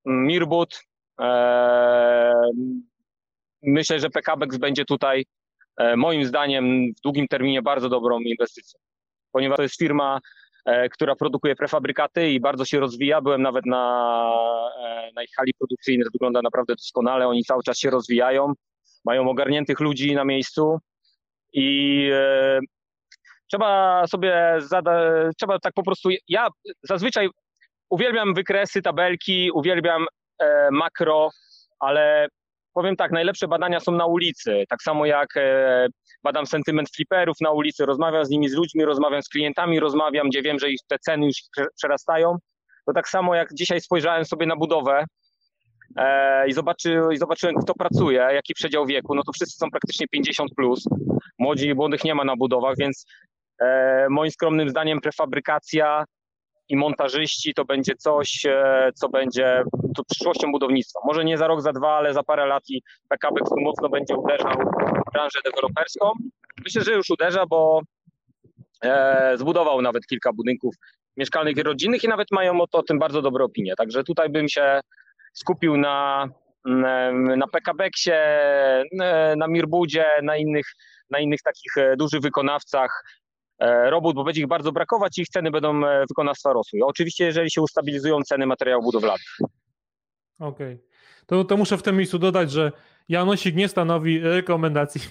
Mirbut, 0.05 0.81
Myślę, 3.63 3.99
że 3.99 4.09
PKBEX 4.09 4.57
będzie 4.57 4.85
tutaj 4.85 5.25
E, 5.79 5.95
moim 5.97 6.25
zdaniem 6.25 6.93
w 6.97 7.01
długim 7.01 7.27
terminie 7.27 7.61
bardzo 7.61 7.89
dobrą 7.89 8.19
inwestycją, 8.19 8.79
ponieważ 9.31 9.57
to 9.57 9.63
jest 9.63 9.77
firma, 9.77 10.19
e, 10.65 10.89
która 10.89 11.15
produkuje 11.15 11.55
prefabrykaty 11.55 12.31
i 12.31 12.39
bardzo 12.39 12.65
się 12.65 12.79
rozwija. 12.79 13.21
Byłem 13.21 13.41
nawet 13.41 13.65
na, 13.65 14.33
e, 14.79 15.11
na 15.15 15.23
ich 15.23 15.29
hali 15.35 15.53
produkcyjnej, 15.53 16.05
to 16.05 16.11
wygląda 16.13 16.41
naprawdę 16.41 16.75
doskonale. 16.75 17.27
Oni 17.27 17.43
cały 17.43 17.63
czas 17.63 17.77
się 17.77 17.89
rozwijają, 17.89 18.53
mają 19.05 19.29
ogarniętych 19.29 19.79
ludzi 19.79 20.15
na 20.15 20.25
miejscu 20.25 20.79
i 21.53 22.09
trzeba 23.49 24.03
sobie 24.07 24.55
zadać, 24.57 25.33
trzeba 25.37 25.59
tak 25.59 25.73
po 25.73 25.83
prostu, 25.83 26.09
ja 26.27 26.47
zazwyczaj 26.83 27.29
uwielbiam 27.89 28.33
wykresy, 28.33 28.81
tabelki, 28.81 29.51
uwielbiam 29.51 30.05
makro, 30.71 31.29
ale 31.79 32.27
powiem 32.73 32.95
tak, 32.95 33.11
najlepsze 33.11 33.47
badania 33.47 33.79
są 33.79 33.91
na 33.91 34.05
ulicy. 34.05 34.63
Tak 34.69 34.81
samo 34.81 35.05
jak 35.05 35.37
e, 35.37 35.87
badam 36.23 36.47
sentyment 36.47 36.89
fliperów 36.95 37.37
na 37.41 37.51
ulicy, 37.51 37.85
rozmawiam 37.85 38.25
z 38.25 38.29
nimi, 38.29 38.49
z 38.49 38.53
ludźmi, 38.53 38.85
rozmawiam 38.85 39.21
z 39.21 39.29
klientami, 39.29 39.79
rozmawiam, 39.79 40.29
gdzie 40.29 40.41
wiem, 40.41 40.59
że 40.59 40.69
ich 40.69 40.79
te 40.87 40.99
ceny 40.99 41.25
już 41.25 41.35
przerastają. 41.77 42.37
To 42.85 42.93
tak 42.93 43.09
samo 43.09 43.35
jak 43.35 43.53
dzisiaj 43.53 43.81
spojrzałem 43.81 44.25
sobie 44.25 44.45
na 44.45 44.55
budowę 44.55 45.05
e, 45.97 46.47
i, 46.47 46.53
zobaczy, 46.53 47.01
i 47.13 47.17
zobaczyłem, 47.17 47.55
kto 47.55 47.73
pracuje, 47.73 48.27
jaki 48.31 48.53
przedział 48.53 48.85
wieku, 48.85 49.15
no 49.15 49.23
to 49.23 49.31
wszyscy 49.31 49.57
są 49.57 49.71
praktycznie 49.71 50.07
50 50.07 50.51
plus. 50.55 50.83
Młodzi 51.39 51.67
i 51.67 51.73
młodych 51.73 52.03
nie 52.03 52.15
ma 52.15 52.23
na 52.23 52.35
budowach, 52.35 52.75
więc 52.77 53.05
e, 53.05 53.38
moim 54.09 54.31
skromnym 54.31 54.69
zdaniem 54.69 55.01
prefabrykacja 55.01 56.05
i 56.69 56.77
montażyści 56.77 57.53
to 57.53 57.65
będzie 57.65 57.95
coś, 57.95 58.45
e, 58.45 58.91
co 58.95 59.09
będzie 59.09 59.63
to 59.95 60.03
przyszłością 60.03 60.51
budownictwa. 60.51 60.99
Może 61.05 61.25
nie 61.25 61.37
za 61.37 61.47
rok, 61.47 61.61
za 61.61 61.73
dwa, 61.73 61.97
ale 61.97 62.13
za 62.13 62.23
parę 62.23 62.45
lat 62.45 62.63
i 62.69 62.81
PKB 63.09 63.39
tu 63.39 63.55
mocno 63.61 63.89
będzie 63.89 64.15
uderzał 64.15 64.51
w 65.07 65.13
branżę 65.13 65.39
deweloperską. 65.45 66.11
Myślę, 66.63 66.81
że 66.81 66.91
już 66.91 67.09
uderza, 67.09 67.45
bo 67.45 67.81
e, 68.83 69.37
zbudował 69.37 69.81
nawet 69.81 70.05
kilka 70.05 70.33
budynków 70.33 70.75
mieszkalnych 71.17 71.57
i 71.57 71.63
rodzinnych 71.63 72.03
i 72.03 72.07
nawet 72.07 72.31
mają 72.31 72.61
o 72.61 72.67
to 72.67 72.83
tym 72.83 72.99
bardzo 72.99 73.21
dobre 73.21 73.43
opinie. 73.43 73.73
Także 73.77 74.03
tutaj 74.03 74.29
bym 74.29 74.49
się 74.49 74.79
skupił 75.33 75.77
na, 75.77 76.27
na 77.37 77.47
PKB-ksie, 77.47 78.19
na 79.37 79.47
Mirbudzie, 79.47 80.05
na 80.23 80.37
innych, 80.37 80.65
na 81.09 81.19
innych 81.19 81.41
takich 81.41 81.77
e, 81.77 81.97
dużych 81.97 82.21
wykonawcach, 82.21 83.03
E, 83.03 83.18
robót, 83.89 84.15
bo 84.15 84.23
będzie 84.23 84.41
ich 84.41 84.47
bardzo 84.47 84.71
brakować 84.71 85.17
i 85.17 85.21
ich 85.21 85.29
ceny 85.29 85.51
będą 85.51 85.85
e, 85.85 86.05
wykonawstwa 86.09 86.53
rosły. 86.53 86.79
Oczywiście, 86.83 87.25
jeżeli 87.25 87.51
się 87.51 87.61
ustabilizują 87.61 88.21
ceny 88.21 88.45
materiałów 88.45 88.85
budowlanych. 88.85 89.37
Okej. 90.39 90.73
Okay. 90.73 90.89
To, 91.25 91.43
to 91.43 91.57
muszę 91.57 91.77
w 91.77 91.83
tym 91.83 91.97
miejscu 91.97 92.19
dodać, 92.19 92.51
że 92.51 92.71
Janosik 93.09 93.55
nie 93.55 93.67
stanowi 93.67 94.19
rekomendacji. 94.19 95.01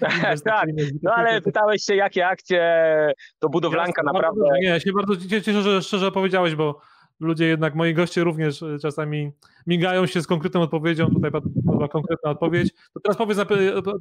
tak, 0.44 0.68
no 1.02 1.12
ale 1.14 1.40
pytałeś 1.40 1.82
się, 1.82 1.94
jakie 1.94 2.26
akcje 2.26 3.12
to 3.38 3.48
budowlanka 3.48 4.02
Jasne, 4.02 4.12
naprawdę. 4.12 4.40
Bardzo, 4.40 4.56
nie, 4.60 4.68
ja 4.68 4.80
się 4.80 4.92
bardzo 4.92 5.40
cieszę, 5.40 5.62
że 5.62 5.82
szczerze 5.82 6.12
powiedziałeś, 6.12 6.54
bo 6.54 6.80
ludzie 7.20 7.46
jednak, 7.46 7.74
moi 7.74 7.94
goście 7.94 8.24
również 8.24 8.62
e, 8.62 8.78
czasami 8.78 9.32
migają 9.66 10.06
się 10.06 10.22
z 10.22 10.26
konkretną 10.26 10.60
odpowiedzią. 10.62 11.10
Tutaj 11.10 11.30
była 11.54 11.88
konkretna 11.88 12.30
odpowiedź. 12.30 12.72
To 12.94 13.00
teraz 13.00 13.16
powiedz 13.16 13.38
na, 13.38 13.46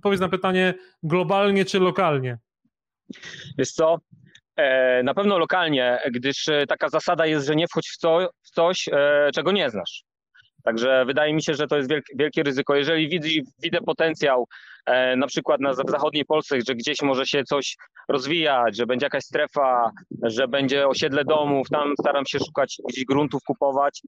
powiedz 0.01 0.19
na 0.19 0.29
pytanie 0.29 0.73
globalnie 1.03 1.65
czy 1.65 1.79
lokalnie. 1.79 2.38
Wiesz 3.57 3.72
co, 3.72 3.98
e, 4.55 5.03
na 5.03 5.13
pewno 5.13 5.38
lokalnie, 5.38 6.00
gdyż 6.12 6.48
e, 6.48 6.67
taka 6.67 6.89
zasada 6.89 7.25
jest, 7.25 7.48
że 7.48 7.55
nie 7.55 7.67
wchodź 7.67 7.89
w, 7.89 7.98
co, 7.98 8.29
w 8.41 8.50
coś, 8.50 8.88
e, 8.91 9.29
czego 9.33 9.51
nie 9.51 9.69
znasz. 9.69 10.03
Także 10.63 11.05
wydaje 11.05 11.33
mi 11.33 11.43
się, 11.43 11.53
że 11.53 11.67
to 11.67 11.77
jest 11.77 11.89
wielkie, 12.15 12.43
ryzyko. 12.43 12.75
Jeżeli 12.75 13.10
widzę, 13.63 13.81
potencjał 13.86 14.48
na 15.17 15.27
przykład 15.27 15.62
na, 15.62 15.74
w 15.74 15.89
zachodniej 15.89 16.25
Polsce, 16.25 16.57
że 16.67 16.75
gdzieś 16.75 17.01
może 17.01 17.25
się 17.25 17.43
coś 17.43 17.75
rozwijać, 18.10 18.77
że 18.77 18.86
będzie 18.86 19.05
jakaś 19.05 19.24
strefa, 19.24 19.91
że 20.24 20.48
będzie 20.48 20.88
osiedle 20.88 21.25
domów, 21.25 21.69
tam 21.69 21.93
staram 22.00 22.25
się 22.25 22.39
szukać 22.39 22.77
gdzieś 22.89 23.05
gruntów, 23.05 23.41
kupować. 23.48 24.01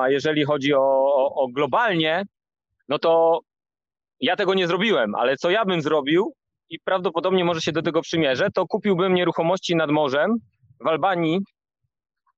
A 0.00 0.08
jeżeli 0.08 0.44
chodzi 0.44 0.74
o, 0.74 1.12
o 1.34 1.48
globalnie, 1.48 2.24
no 2.88 2.98
to 2.98 3.40
ja 4.20 4.36
tego 4.36 4.54
nie 4.54 4.66
zrobiłem, 4.66 5.14
ale 5.14 5.36
co 5.36 5.50
ja 5.50 5.64
bym 5.64 5.82
zrobił 5.82 6.34
i 6.70 6.78
prawdopodobnie 6.84 7.44
może 7.44 7.60
się 7.60 7.72
do 7.72 7.82
tego 7.82 8.00
przymierzę, 8.00 8.48
to 8.54 8.66
kupiłbym 8.66 9.14
nieruchomości 9.14 9.76
nad 9.76 9.90
morzem 9.90 10.36
w 10.80 10.86
Albanii, 10.86 11.40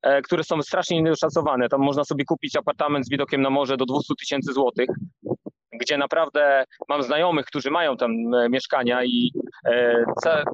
e, 0.01 0.21
które 0.21 0.43
są 0.43 0.61
strasznie 0.61 1.01
niedoszacowane. 1.01 1.69
Tam 1.69 1.81
można 1.81 2.03
sobie 2.03 2.25
kupić 2.25 2.55
apartament 2.55 3.05
z 3.05 3.09
widokiem 3.09 3.41
na 3.41 3.49
morze 3.49 3.77
do 3.77 3.85
200 3.85 4.13
tysięcy 4.19 4.53
złotych, 4.53 4.87
gdzie 5.81 5.97
naprawdę 5.97 6.63
mam 6.89 7.03
znajomych, 7.03 7.45
którzy 7.45 7.71
mają 7.71 7.97
tam 7.97 8.11
e, 8.33 8.49
mieszkania 8.49 9.03
i 9.03 9.31
e, 9.65 10.03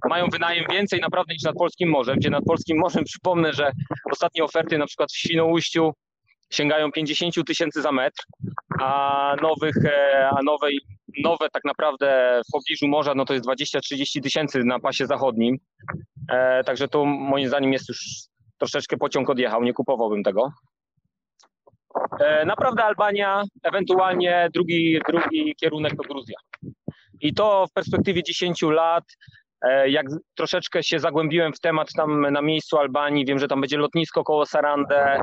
mają 0.10 0.28
wynajem 0.28 0.66
więcej 0.72 1.02
naprawdę 1.02 1.34
niż 1.34 1.44
nad 1.44 1.56
Polskim 1.56 1.90
Morzem, 1.90 2.18
gdzie 2.18 2.30
nad 2.30 2.44
Polskim 2.48 2.78
Morzem 2.78 3.04
przypomnę, 3.04 3.54
że 3.54 3.72
ostatnie 4.12 4.44
oferty 4.44 4.78
na 4.78 4.86
przykład 4.86 5.12
w 5.12 5.18
Świnoujściu 5.18 5.94
sięgają 6.56 6.92
50 6.92 7.36
tysięcy 7.48 7.82
za 7.82 7.92
metr, 7.92 8.24
a 8.82 9.36
nowych, 9.42 9.76
a 10.32 10.44
nowej, 10.44 10.80
nowe 11.24 11.50
tak 11.50 11.64
naprawdę 11.66 12.42
w 12.50 12.52
pobliżu 12.52 12.88
morza 12.88 13.16
no 13.16 13.26
to 13.26 13.34
jest 13.34 13.46
20-30 13.46 14.22
tysięcy 14.24 14.64
na 14.64 14.80
pasie 14.80 15.08
zachodnim. 15.08 15.58
E, 16.32 16.64
także 16.64 16.88
to 16.88 17.06
moim 17.06 17.48
zdaniem 17.48 17.74
jest 17.74 17.90
już 17.90 18.00
troszeczkę 18.58 18.98
pociąg 18.98 19.30
odjechał, 19.30 19.64
nie 19.64 19.74
kupowałbym 19.74 20.24
tego. 20.24 20.52
E, 22.20 22.46
naprawdę 22.46 22.84
Albania, 22.84 23.44
ewentualnie 23.64 24.50
drugi, 24.54 25.00
drugi 25.08 25.56
kierunek 25.56 25.94
to 25.96 26.04
Gruzja. 26.04 26.38
I 27.22 27.34
to 27.34 27.68
w 27.68 27.74
perspektywie 27.74 28.24
10 28.24 28.62
lat, 28.62 29.04
e, 29.04 29.45
jak 29.88 30.06
troszeczkę 30.36 30.84
się 30.84 31.00
zagłębiłem 31.00 31.54
w 31.54 31.60
temat 31.60 31.94
tam 31.94 32.22
na 32.32 32.42
miejscu 32.42 32.78
Albanii, 32.78 33.26
wiem, 33.26 33.40
że 33.40 33.48
tam 33.48 33.62
będzie 33.62 33.78
lotnisko 33.78 34.24
koło 34.24 34.46
Sarande, 34.46 35.20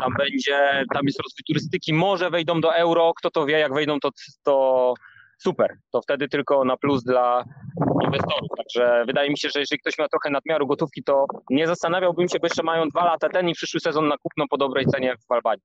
tam 0.00 0.12
będzie, 0.18 0.84
tam 0.94 1.02
jest 1.06 1.18
rozwój 1.18 1.44
turystyki, 1.46 1.94
może 1.94 2.30
wejdą 2.30 2.60
do 2.60 2.76
euro, 2.76 3.12
kto 3.16 3.30
to 3.30 3.46
wie, 3.46 3.58
jak 3.58 3.74
wejdą 3.74 4.00
to, 4.00 4.10
to 4.44 4.94
super. 5.38 5.76
To 5.92 6.02
wtedy 6.02 6.28
tylko 6.28 6.64
na 6.64 6.76
plus 6.76 7.04
dla 7.04 7.44
inwestorów. 8.04 8.48
Także 8.56 9.04
wydaje 9.06 9.30
mi 9.30 9.38
się, 9.38 9.48
że 9.48 9.60
jeżeli 9.60 9.78
ktoś 9.78 9.98
ma 9.98 10.08
trochę 10.08 10.30
nadmiaru 10.30 10.66
gotówki, 10.66 11.02
to 11.02 11.26
nie 11.50 11.66
zastanawiałbym 11.66 12.28
się, 12.28 12.38
bo 12.38 12.46
jeszcze 12.46 12.62
mają 12.62 12.88
dwa 12.88 13.04
lata 13.04 13.28
ten 13.28 13.48
i 13.48 13.54
przyszły 13.54 13.80
sezon 13.80 14.08
na 14.08 14.16
kupno 14.18 14.44
po 14.50 14.56
dobrej 14.56 14.86
cenie 14.86 15.14
w 15.28 15.32
Albanii. 15.32 15.62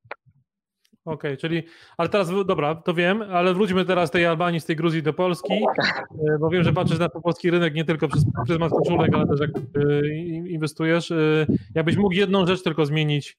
Okej, 1.06 1.32
okay, 1.32 1.38
czyli, 1.38 1.64
ale 1.98 2.10
teraz, 2.10 2.32
dobra, 2.46 2.76
to 2.76 2.94
wiem, 2.94 3.22
ale 3.22 3.54
wróćmy 3.54 3.86
teraz 3.86 4.10
z 4.10 4.12
tej 4.12 4.26
Albanii, 4.26 4.60
z 4.60 4.66
tej 4.66 4.76
Gruzji 4.76 5.04
do 5.04 5.14
Polski, 5.14 5.54
e, 5.54 6.40
bo 6.40 6.50
wiem, 6.50 6.64
że 6.64 6.74
patrzysz 6.74 7.00
na 7.00 7.10
polski 7.10 7.52
rynek 7.52 7.74
nie 7.74 7.86
tylko 7.86 8.08
przez, 8.08 8.26
przez 8.46 8.58
koszulek, 8.58 9.14
ale 9.14 9.28
też 9.28 9.40
jak 9.40 9.50
e, 9.50 10.08
inwestujesz. 10.50 11.12
E, 11.12 11.46
jakbyś 11.76 11.98
mógł 11.98 12.14
jedną 12.14 12.46
rzecz 12.46 12.64
tylko 12.64 12.86
zmienić 12.86 13.38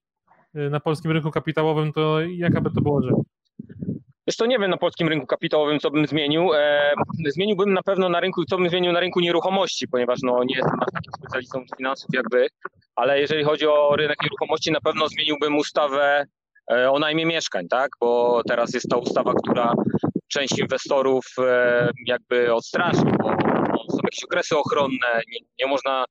na 0.54 0.81
polskim 0.81 1.11
rynku 1.11 1.31
kapitałowym, 1.31 1.92
to 1.92 2.21
jaka 2.21 2.61
by 2.61 2.71
to 2.71 2.81
była 2.81 3.02
rzecz? 3.02 3.14
Wiesz 4.26 4.37
to 4.37 4.47
nie 4.47 4.59
wiem 4.59 4.71
na 4.71 4.76
polskim 4.76 5.09
rynku 5.09 5.26
kapitałowym, 5.26 5.78
co 5.78 5.90
bym 5.90 6.07
zmienił. 6.07 6.49
Zmieniłbym 7.28 7.73
na 7.73 7.83
pewno 7.83 8.09
na 8.09 8.21
rynku, 8.21 8.45
co 8.45 8.59
bym 8.59 8.69
zmienił 8.69 8.92
na 8.92 9.00
rynku 9.00 9.21
nieruchomości, 9.21 9.88
ponieważ 9.88 10.19
no, 10.23 10.45
nie 10.45 10.57
jestem 10.57 10.81
aż 10.81 10.92
takim 10.92 11.12
specjalistą 11.19 11.64
finansów 11.76 12.11
jak 12.14 12.31
wy, 12.31 12.47
ale 12.97 13.21
jeżeli 13.21 13.45
chodzi 13.45 13.66
o 13.66 13.97
rynek 13.97 14.16
nieruchomości, 14.23 14.73
na 14.73 14.81
pewno 14.81 15.09
zmieniłbym 15.09 15.57
ustawę 15.57 16.26
o 16.69 16.99
najmie 16.99 17.26
mieszkań, 17.26 17.69
tak? 17.69 17.90
Bo 18.00 18.42
teraz 18.49 18.75
jest 18.75 18.88
ta 18.88 18.97
ustawa, 18.97 19.35
która 19.35 19.75
część 20.28 20.59
inwestorów 20.59 21.26
e, 21.38 21.90
jakby 22.07 22.54
odstraszy, 22.54 23.02
bo 23.19 23.28
są 23.90 23.99
jakieś 24.04 24.25
okresy 24.25 24.57
ochronne, 24.57 25.23
nie, 25.28 25.38
nie, 25.59 25.66
można 25.66 26.04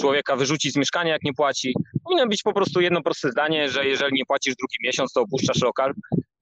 człowieka 0.00 0.36
wyrzucić 0.36 0.72
z 0.72 0.76
mieszkania, 0.76 1.12
jak 1.12 1.22
nie 1.22 1.34
płaci. 1.34 1.74
Powinno 2.04 2.26
być 2.26 2.42
po 2.42 2.52
prostu 2.52 2.80
jedno 2.80 3.02
proste 3.02 3.30
zdanie, 3.30 3.68
że 3.68 3.86
jeżeli 3.86 4.12
nie 4.14 4.26
płacisz 4.26 4.54
drugi 4.54 4.76
miesiąc, 4.84 5.12
to 5.12 5.20
opuszczasz 5.20 5.62
lokal 5.62 5.92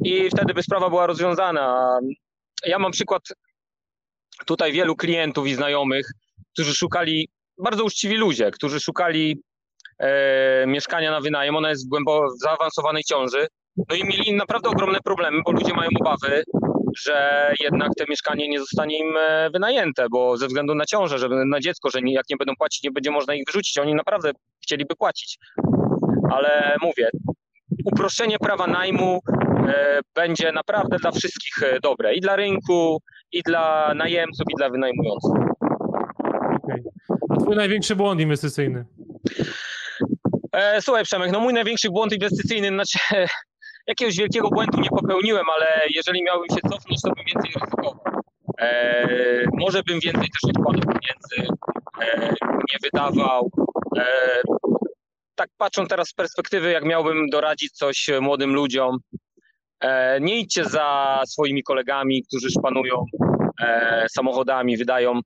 i 0.05 0.31
wtedy 0.31 0.55
by 0.55 0.63
sprawa 0.63 0.91
była 0.91 1.07
rozwiązana. 1.07 1.99
Ja 2.67 2.79
mam 2.79 2.93
przykład 2.93 3.23
tutaj 4.47 4.73
wielu 4.73 4.97
klientów 4.97 5.47
i 5.47 5.55
znajomych, 5.55 6.11
którzy 6.53 6.75
szukali, 6.75 7.29
bardzo 7.59 7.85
uczciwi 7.85 8.17
ludzie, 8.17 8.51
którzy 8.51 8.81
szukali 8.81 9.43
e, 10.01 10.67
mieszkania 10.67 11.11
na 11.11 11.21
wynajem. 11.21 11.57
Ona 11.57 11.71
jest 11.71 11.87
w, 11.87 11.89
głęboko, 11.89 12.27
w 12.29 12.43
zaawansowanej 12.43 13.03
ciąży. 13.05 13.47
No 13.77 13.97
i 13.97 14.05
mieli 14.05 14.35
naprawdę 14.35 14.69
ogromne 14.69 14.99
problemy, 15.05 15.39
bo 15.45 15.53
ludzie 15.53 15.75
mają 15.75 15.89
obawy, 16.01 16.43
że 16.99 17.53
jednak 17.61 17.89
to 17.99 18.05
mieszkanie 18.09 18.49
nie 18.49 18.61
zostanie 18.61 18.99
im 18.99 19.17
e, 19.17 19.51
wynajęte, 19.51 20.07
bo 20.11 20.37
ze 20.37 20.47
względu 20.47 20.75
na 20.75 20.85
ciążę, 20.85 21.19
że 21.19 21.29
na 21.29 21.61
dziecko, 21.61 21.91
że 21.91 21.99
jak 22.05 22.25
nie 22.31 22.37
będą 22.37 22.53
płacić, 22.59 22.83
nie 22.83 22.91
będzie 22.91 23.11
można 23.11 23.35
ich 23.35 23.45
wyrzucić. 23.47 23.79
Oni 23.79 23.95
naprawdę 23.95 24.31
chcieliby 24.63 24.97
płacić. 24.97 25.39
Ale 26.33 26.77
mówię, 26.83 27.11
uproszczenie 27.85 28.39
prawa 28.39 28.67
najmu 28.67 29.21
e, 29.69 30.01
będzie 30.15 30.53
naprawdę 30.53 30.97
dla 30.97 31.11
wszystkich 31.11 31.63
e, 31.63 31.81
dobre. 31.81 32.15
I 32.15 32.21
dla 32.21 32.37
rynku, 32.37 32.99
i 33.33 33.43
dla 33.43 33.95
najemców, 33.95 34.47
i 34.51 34.57
dla 34.57 34.71
wynajmujących. 34.71 35.31
Okay. 36.63 36.83
A 37.31 37.37
twój 37.37 37.57
największy 37.57 37.97
błąd 37.97 38.21
inwestycyjny? 38.21 38.85
E, 40.53 40.83
słuchaj 40.83 41.05
Przemek, 41.05 41.33
no 41.33 41.41
mój 41.41 41.53
największy 41.53 41.91
błąd 41.91 42.13
inwestycyjny, 42.13 42.69
znaczy 42.69 42.99
jakiegoś 43.87 44.17
wielkiego 44.17 44.49
błędu 44.49 44.81
nie 44.81 44.89
popełniłem, 44.89 45.47
ale 45.57 45.83
jeżeli 45.95 46.23
miałbym 46.23 46.49
się 46.49 46.71
cofnąć, 46.71 47.03
to 47.03 47.11
bym 47.11 47.25
więcej 47.25 47.51
ryzykował. 47.55 48.01
E, 48.61 49.45
może 49.53 49.83
bym 49.83 50.01
więcej 50.01 50.29
też 50.29 50.51
odkładał 50.51 50.83
pieniędzy, 50.83 51.57
e, 52.03 52.29
nie 52.43 52.79
wydawał. 52.83 53.51
E, 53.99 54.05
tak 55.35 55.49
patrząc 55.57 55.89
teraz 55.89 56.09
z 56.09 56.15
perspektywy, 56.15 56.71
jak 56.71 56.85
miałbym 56.85 57.29
doradzić 57.31 57.73
coś 57.73 58.07
młodym 58.21 58.55
ludziom, 58.55 58.99
e, 59.81 60.21
nie 60.21 60.39
idźcie 60.39 60.65
za 60.65 61.21
swoimi 61.27 61.63
kolegami, 61.63 62.23
którzy 62.23 62.51
szpanują 62.51 63.05
e, 63.61 64.07
samochodami, 64.11 64.77
wydają, 64.77 65.21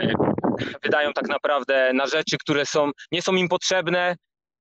e, 0.00 0.12
wydają 0.82 1.12
tak 1.12 1.28
naprawdę 1.28 1.92
na 1.92 2.06
rzeczy, 2.06 2.36
które 2.40 2.66
są, 2.66 2.90
nie 3.12 3.22
są 3.22 3.34
im 3.34 3.48
potrzebne, 3.48 4.16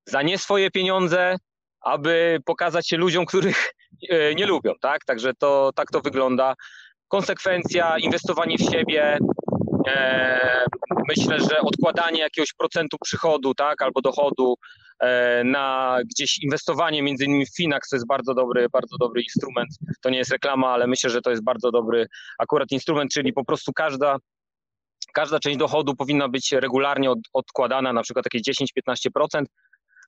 za 0.10 0.22
nie 0.22 0.38
swoje 0.38 0.72
pieniądze, 0.72 1.36
aby 1.82 2.40
pokazać 2.46 2.90
się 2.90 2.98
ludziom, 2.98 3.26
których 3.26 3.74
nie 4.36 4.46
lubią, 4.46 4.74
tak? 4.82 5.06
Także 5.06 5.34
to, 5.40 5.72
tak 5.76 5.92
to 5.92 6.02
wygląda. 6.02 6.54
Konsekwencja, 7.08 7.98
inwestowanie 7.98 8.58
w 8.58 8.72
siebie, 8.72 9.18
myślę, 11.08 11.40
że 11.40 11.62
odkładanie 11.62 12.20
jakiegoś 12.20 12.54
procentu 12.54 12.98
przychodu, 13.02 13.54
tak, 13.54 13.82
albo 13.82 14.02
dochodu 14.02 14.56
E, 15.00 15.44
na 15.44 15.98
gdzieś 16.06 16.44
inwestowanie, 16.44 17.04
między 17.04 17.26
innymi 17.26 17.46
w 17.46 17.56
Finax 17.56 17.90
to 17.90 17.96
jest 17.96 18.08
bardzo 18.08 18.34
dobry, 18.34 18.70
bardzo 18.70 18.98
dobry 18.98 19.22
instrument. 19.22 19.70
To 20.02 20.10
nie 20.10 20.18
jest 20.18 20.32
reklama, 20.32 20.68
ale 20.68 20.88
myślę, 20.88 21.10
że 21.10 21.22
to 21.22 21.30
jest 21.30 21.44
bardzo 21.44 21.72
dobry 21.72 22.08
akurat 22.40 22.72
instrument, 22.72 23.12
czyli 23.12 23.34
po 23.34 23.46
prostu 23.46 23.74
każda 23.74 24.18
każda 25.14 25.40
część 25.40 25.58
dochodu 25.58 25.96
powinna 25.96 26.30
być 26.30 26.52
regularnie 26.52 27.12
od, 27.12 27.20
odkładana, 27.34 27.94
na 27.94 28.04
przykład 28.04 28.26
jakieś 28.34 28.62
10-15%, 28.90 29.44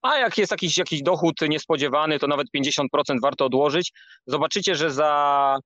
a 0.01 0.17
jak 0.17 0.37
jest 0.37 0.51
jakiś, 0.51 0.77
jakiś 0.77 1.01
dochód 1.01 1.35
niespodziewany, 1.49 2.19
to 2.19 2.27
nawet 2.27 2.47
50% 2.57 2.85
warto 3.21 3.45
odłożyć. 3.45 3.91
Zobaczycie, 4.25 4.75
że 4.75 4.91
za 4.91 5.57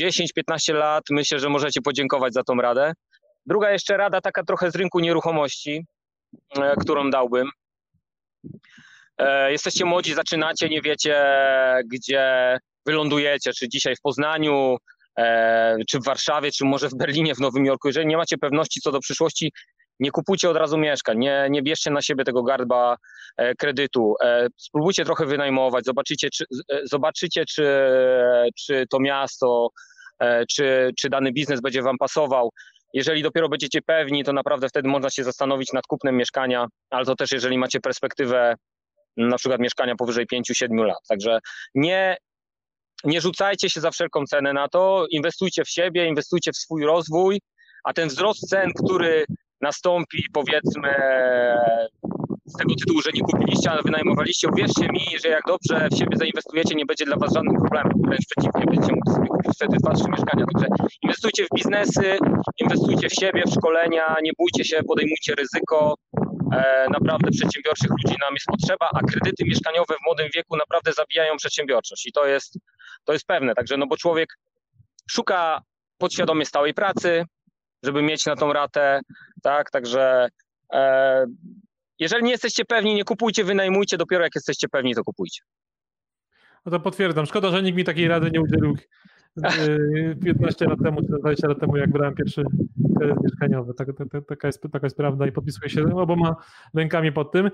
10-15 0.00 0.74
lat 0.74 1.04
myślę, 1.10 1.38
że 1.38 1.48
możecie 1.48 1.80
podziękować 1.80 2.34
za 2.34 2.42
tą 2.42 2.54
radę. 2.54 2.92
Druga 3.46 3.70
jeszcze 3.70 3.96
rada, 3.96 4.20
taka 4.20 4.42
trochę 4.44 4.70
z 4.70 4.76
rynku 4.76 5.00
nieruchomości, 5.00 5.84
e, 6.56 6.76
którą 6.76 7.10
dałbym. 7.10 7.50
E, 9.18 9.52
jesteście 9.52 9.84
młodzi, 9.84 10.14
zaczynacie, 10.14 10.68
nie 10.68 10.82
wiecie, 10.82 11.24
gdzie 11.86 12.56
wylądujecie, 12.86 13.52
czy 13.52 13.68
dzisiaj 13.68 13.96
w 13.96 14.00
Poznaniu, 14.00 14.76
e, 15.18 15.76
czy 15.88 15.98
w 15.98 16.04
Warszawie, 16.04 16.50
czy 16.52 16.64
może 16.64 16.88
w 16.88 16.94
Berlinie, 16.94 17.34
w 17.34 17.40
Nowym 17.40 17.66
Jorku. 17.66 17.88
Jeżeli 17.88 18.06
nie 18.06 18.16
macie 18.16 18.38
pewności 18.38 18.80
co 18.80 18.92
do 18.92 19.00
przyszłości, 19.00 19.52
nie 20.00 20.10
kupujcie 20.10 20.50
od 20.50 20.56
razu 20.56 20.78
mieszkań, 20.78 21.18
nie, 21.18 21.46
nie 21.50 21.62
bierzcie 21.62 21.90
na 21.90 22.02
siebie 22.02 22.24
tego 22.24 22.42
garba 22.42 22.96
e, 23.36 23.54
kredytu. 23.54 24.14
Spróbujcie 24.56 25.04
trochę 25.04 25.26
wynajmować, 25.26 25.84
zobaczycie, 25.84 26.30
czy, 26.30 26.44
zobaczycie, 26.84 27.44
czy, 27.44 27.66
czy 28.58 28.86
to 28.90 29.00
miasto, 29.00 29.68
czy, 30.50 30.90
czy 30.98 31.08
dany 31.08 31.32
biznes 31.32 31.60
będzie 31.60 31.82
Wam 31.82 31.98
pasował. 31.98 32.50
Jeżeli 32.92 33.22
dopiero 33.22 33.48
będziecie 33.48 33.82
pewni, 33.82 34.24
to 34.24 34.32
naprawdę 34.32 34.68
wtedy 34.68 34.88
można 34.88 35.10
się 35.10 35.24
zastanowić 35.24 35.72
nad 35.72 35.86
kupnem 35.86 36.16
mieszkania, 36.16 36.66
ale 36.90 37.04
to 37.04 37.14
też 37.14 37.32
jeżeli 37.32 37.58
macie 37.58 37.80
perspektywę 37.80 38.54
na 39.16 39.36
przykład 39.36 39.60
mieszkania 39.60 39.94
powyżej 39.96 40.26
5-7 40.26 40.84
lat. 40.84 40.98
Także 41.08 41.38
nie, 41.74 42.16
nie 43.04 43.20
rzucajcie 43.20 43.70
się 43.70 43.80
za 43.80 43.90
wszelką 43.90 44.24
cenę 44.24 44.52
na 44.52 44.68
to, 44.68 45.06
inwestujcie 45.10 45.64
w 45.64 45.70
siebie, 45.70 46.06
inwestujcie 46.06 46.52
w 46.52 46.56
swój 46.56 46.84
rozwój, 46.84 47.40
a 47.84 47.92
ten 47.92 48.08
wzrost 48.08 48.48
cen, 48.48 48.70
który 48.84 49.24
nastąpi 49.60 50.24
powiedzmy 50.32 50.94
z 52.44 52.56
tego 52.58 52.74
tytułu, 52.74 53.00
że 53.02 53.10
nie 53.14 53.20
kupiliście, 53.20 53.70
ale 53.70 53.82
wynajmowaliście. 53.82 54.48
Uwierzcie 54.48 54.88
mi, 54.88 55.00
że 55.24 55.28
jak 55.28 55.42
dobrze 55.46 55.88
w 55.92 55.98
siebie 55.98 56.16
zainwestujecie, 56.16 56.74
nie 56.74 56.86
będzie 56.86 57.04
dla 57.04 57.16
was 57.16 57.34
żadnym 57.34 57.56
problemem. 57.56 57.92
Wręcz 58.06 58.26
przeciwnie, 58.30 58.64
będziecie 58.66 58.94
mogli 58.94 59.12
sobie 59.14 59.28
kupić 59.28 59.52
wtedy 59.54 59.76
dwa, 59.82 59.92
trzy 59.94 60.08
mieszkania. 60.08 60.44
Także 60.52 60.66
inwestujcie 61.02 61.44
w 61.44 61.48
biznesy, 61.56 62.18
inwestujcie 62.58 63.08
w 63.08 63.14
siebie, 63.14 63.42
w 63.46 63.54
szkolenia, 63.54 64.16
nie 64.22 64.32
bójcie 64.38 64.64
się, 64.64 64.82
podejmujcie 64.82 65.34
ryzyko. 65.34 65.94
E, 66.52 66.86
naprawdę 66.90 67.30
przedsiębiorczych 67.30 67.90
ludzi 67.90 68.16
nam 68.20 68.34
jest 68.34 68.46
potrzeba, 68.46 68.88
a 68.94 69.00
kredyty 69.00 69.44
mieszkaniowe 69.44 69.94
w 69.94 70.04
młodym 70.06 70.28
wieku 70.34 70.56
naprawdę 70.56 70.92
zabijają 70.92 71.36
przedsiębiorczość 71.36 72.06
i 72.06 72.12
to 72.12 72.26
jest, 72.26 72.58
to 73.04 73.12
jest 73.12 73.26
pewne. 73.26 73.54
Także 73.54 73.76
no 73.76 73.86
bo 73.86 73.96
człowiek 73.96 74.28
szuka 75.10 75.62
podświadomie 75.98 76.44
stałej 76.44 76.74
pracy, 76.74 77.24
żeby 77.82 78.02
mieć 78.02 78.26
na 78.26 78.36
tą 78.36 78.52
ratę, 78.52 79.00
tak, 79.42 79.70
także 79.70 80.28
e, 80.72 81.26
jeżeli 81.98 82.24
nie 82.24 82.30
jesteście 82.30 82.64
pewni, 82.64 82.94
nie 82.94 83.04
kupujcie, 83.04 83.44
wynajmujcie, 83.44 83.96
dopiero 83.96 84.24
jak 84.24 84.34
jesteście 84.34 84.68
pewni, 84.68 84.94
to 84.94 85.04
kupujcie. 85.04 85.42
No 86.66 86.72
to 86.72 86.80
potwierdzam. 86.80 87.26
Szkoda, 87.26 87.50
że 87.50 87.62
nikt 87.62 87.76
mi 87.76 87.84
takiej 87.84 88.08
rady 88.08 88.30
nie 88.30 88.40
udzielił 88.40 88.76
15 90.24 90.66
lat 90.66 90.78
temu, 90.84 91.00
czy 91.02 91.08
20 91.20 91.48
lat 91.48 91.60
temu, 91.60 91.76
jak 91.76 91.90
brałem 91.90 92.14
pierwszy 92.14 92.42
kredyt 92.98 93.22
mieszkaniowy. 93.22 93.74
Tak, 93.74 93.88
tak, 93.98 94.24
taka, 94.28 94.48
jest, 94.48 94.62
taka 94.72 94.86
jest 94.86 94.96
prawda 94.96 95.26
i 95.26 95.32
podpisuję 95.32 95.70
się 95.70 95.96
oboma 95.96 96.36
rękami 96.74 97.12
pod 97.12 97.32
tym. 97.32 97.50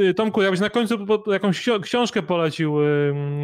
Y, 0.00 0.14
Tomku, 0.14 0.42
jakbyś 0.42 0.60
na 0.60 0.70
końcu 0.70 1.06
jakąś 1.26 1.68
książkę 1.82 2.22
polecił, 2.22 2.76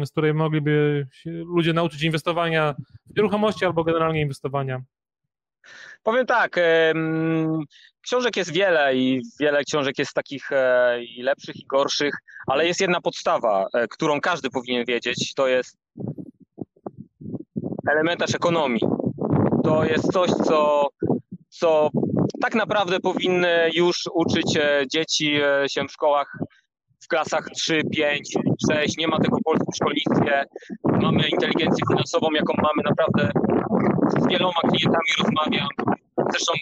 z 0.05 0.11
której 0.11 0.33
mogliby 0.33 1.07
ludzie 1.25 1.73
nauczyć 1.73 2.03
inwestowania 2.03 2.75
w 3.05 3.15
nieruchomości 3.15 3.65
albo 3.65 3.83
generalnie 3.83 4.21
inwestowania? 4.21 4.81
Powiem 6.03 6.25
tak, 6.25 6.59
książek 8.07 8.37
jest 8.37 8.51
wiele 8.51 8.95
i 8.95 9.21
wiele 9.39 9.63
książek 9.63 9.99
jest 9.99 10.13
takich 10.13 10.51
e, 10.51 11.03
i 11.03 11.21
lepszych 11.21 11.55
i 11.55 11.65
gorszych, 11.65 12.13
ale 12.47 12.67
jest 12.67 12.81
jedna 12.81 13.01
podstawa, 13.01 13.65
e, 13.73 13.87
którą 13.87 14.21
każdy 14.21 14.49
powinien 14.49 14.85
wiedzieć, 14.85 15.33
to 15.33 15.47
jest 15.47 15.77
elementarz 17.91 18.35
ekonomii. 18.35 18.81
To 19.63 19.83
jest 19.83 20.13
coś, 20.13 20.31
co, 20.31 20.87
co 21.49 21.89
tak 22.41 22.55
naprawdę 22.55 22.99
powinny 22.99 23.69
już 23.73 24.03
uczyć 24.13 24.57
e, 24.57 24.83
dzieci 24.91 25.39
się 25.67 25.83
w 25.83 25.91
szkołach 25.91 26.37
w 27.03 27.07
klasach 27.07 27.49
3, 27.55 27.81
5, 27.95 28.33
6. 28.71 28.97
Nie 28.97 29.07
ma 29.07 29.19
tego 29.19 29.37
w 29.37 29.43
polskim 29.43 29.73
szkolnictwie. 29.73 30.43
Mamy 30.83 31.29
inteligencję 31.29 31.85
finansową, 31.89 32.27
jaką 32.31 32.53
mamy 32.57 32.83
naprawdę 32.83 33.31
z 34.11 34.27
wieloma 34.27 34.61
klientami 34.69 35.09
rozmawiam. 35.19 35.67
Zresztą 36.31 36.53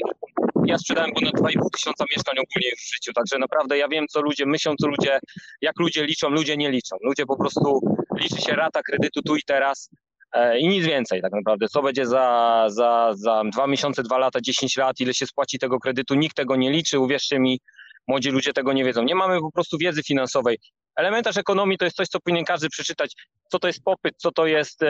ja 0.66 0.78
sprzedałem 0.78 1.12
ponad 1.12 1.34
2,5 1.34 1.70
tysiąca 1.74 2.06
mieszkań 2.16 2.36
ogólnie 2.36 2.76
w 2.78 2.94
życiu, 2.94 3.14
także 3.14 3.38
naprawdę 3.40 3.78
ja 3.78 3.88
wiem, 3.88 4.06
co 4.08 4.22
ludzie 4.22 4.46
myślą, 4.46 4.74
co 4.82 4.88
ludzie, 4.88 5.20
jak 5.62 5.80
ludzie 5.80 6.06
liczą, 6.06 6.30
ludzie 6.30 6.58
nie 6.58 6.72
liczą. 6.72 6.96
Ludzie 7.04 7.26
po 7.26 7.38
prostu 7.38 7.80
liczy 8.22 8.42
się 8.42 8.56
rata 8.56 8.82
kredytu 8.82 9.22
tu 9.22 9.36
i 9.36 9.42
teraz 9.48 9.90
e, 10.34 10.60
i 10.60 10.68
nic 10.68 10.86
więcej 10.86 11.22
tak 11.22 11.32
naprawdę. 11.32 11.68
Co 11.68 11.82
będzie 11.82 12.06
za, 12.06 12.66
za, 12.68 13.12
za 13.14 13.44
dwa 13.54 13.68
miesiące, 13.68 14.04
dwa 14.04 14.18
lata, 14.18 14.40
10 14.42 14.78
lat, 14.78 15.00
ile 15.00 15.14
się 15.14 15.26
spłaci 15.26 15.60
tego 15.60 15.80
kredytu, 15.80 16.16
nikt 16.16 16.36
tego 16.36 16.56
nie 16.56 16.72
liczy, 16.72 17.00
uwierzcie 17.00 17.40
mi, 17.40 17.60
młodzi 18.08 18.30
ludzie 18.30 18.54
tego 18.54 18.74
nie 18.74 18.84
wiedzą. 18.86 19.04
Nie 19.04 19.16
mamy 19.16 19.40
po 19.40 19.52
prostu 19.52 19.78
wiedzy 19.78 20.04
finansowej. 20.04 20.58
Elementarz 20.96 21.38
ekonomii 21.38 21.78
to 21.78 21.86
jest 21.86 21.98
coś, 21.98 22.08
co 22.08 22.20
powinien 22.20 22.46
każdy 22.46 22.70
przeczytać, 22.70 23.14
co 23.52 23.60
to 23.60 23.68
jest 23.68 23.84
popyt, 23.84 24.16
co 24.18 24.32
to 24.32 24.46
jest 24.46 24.82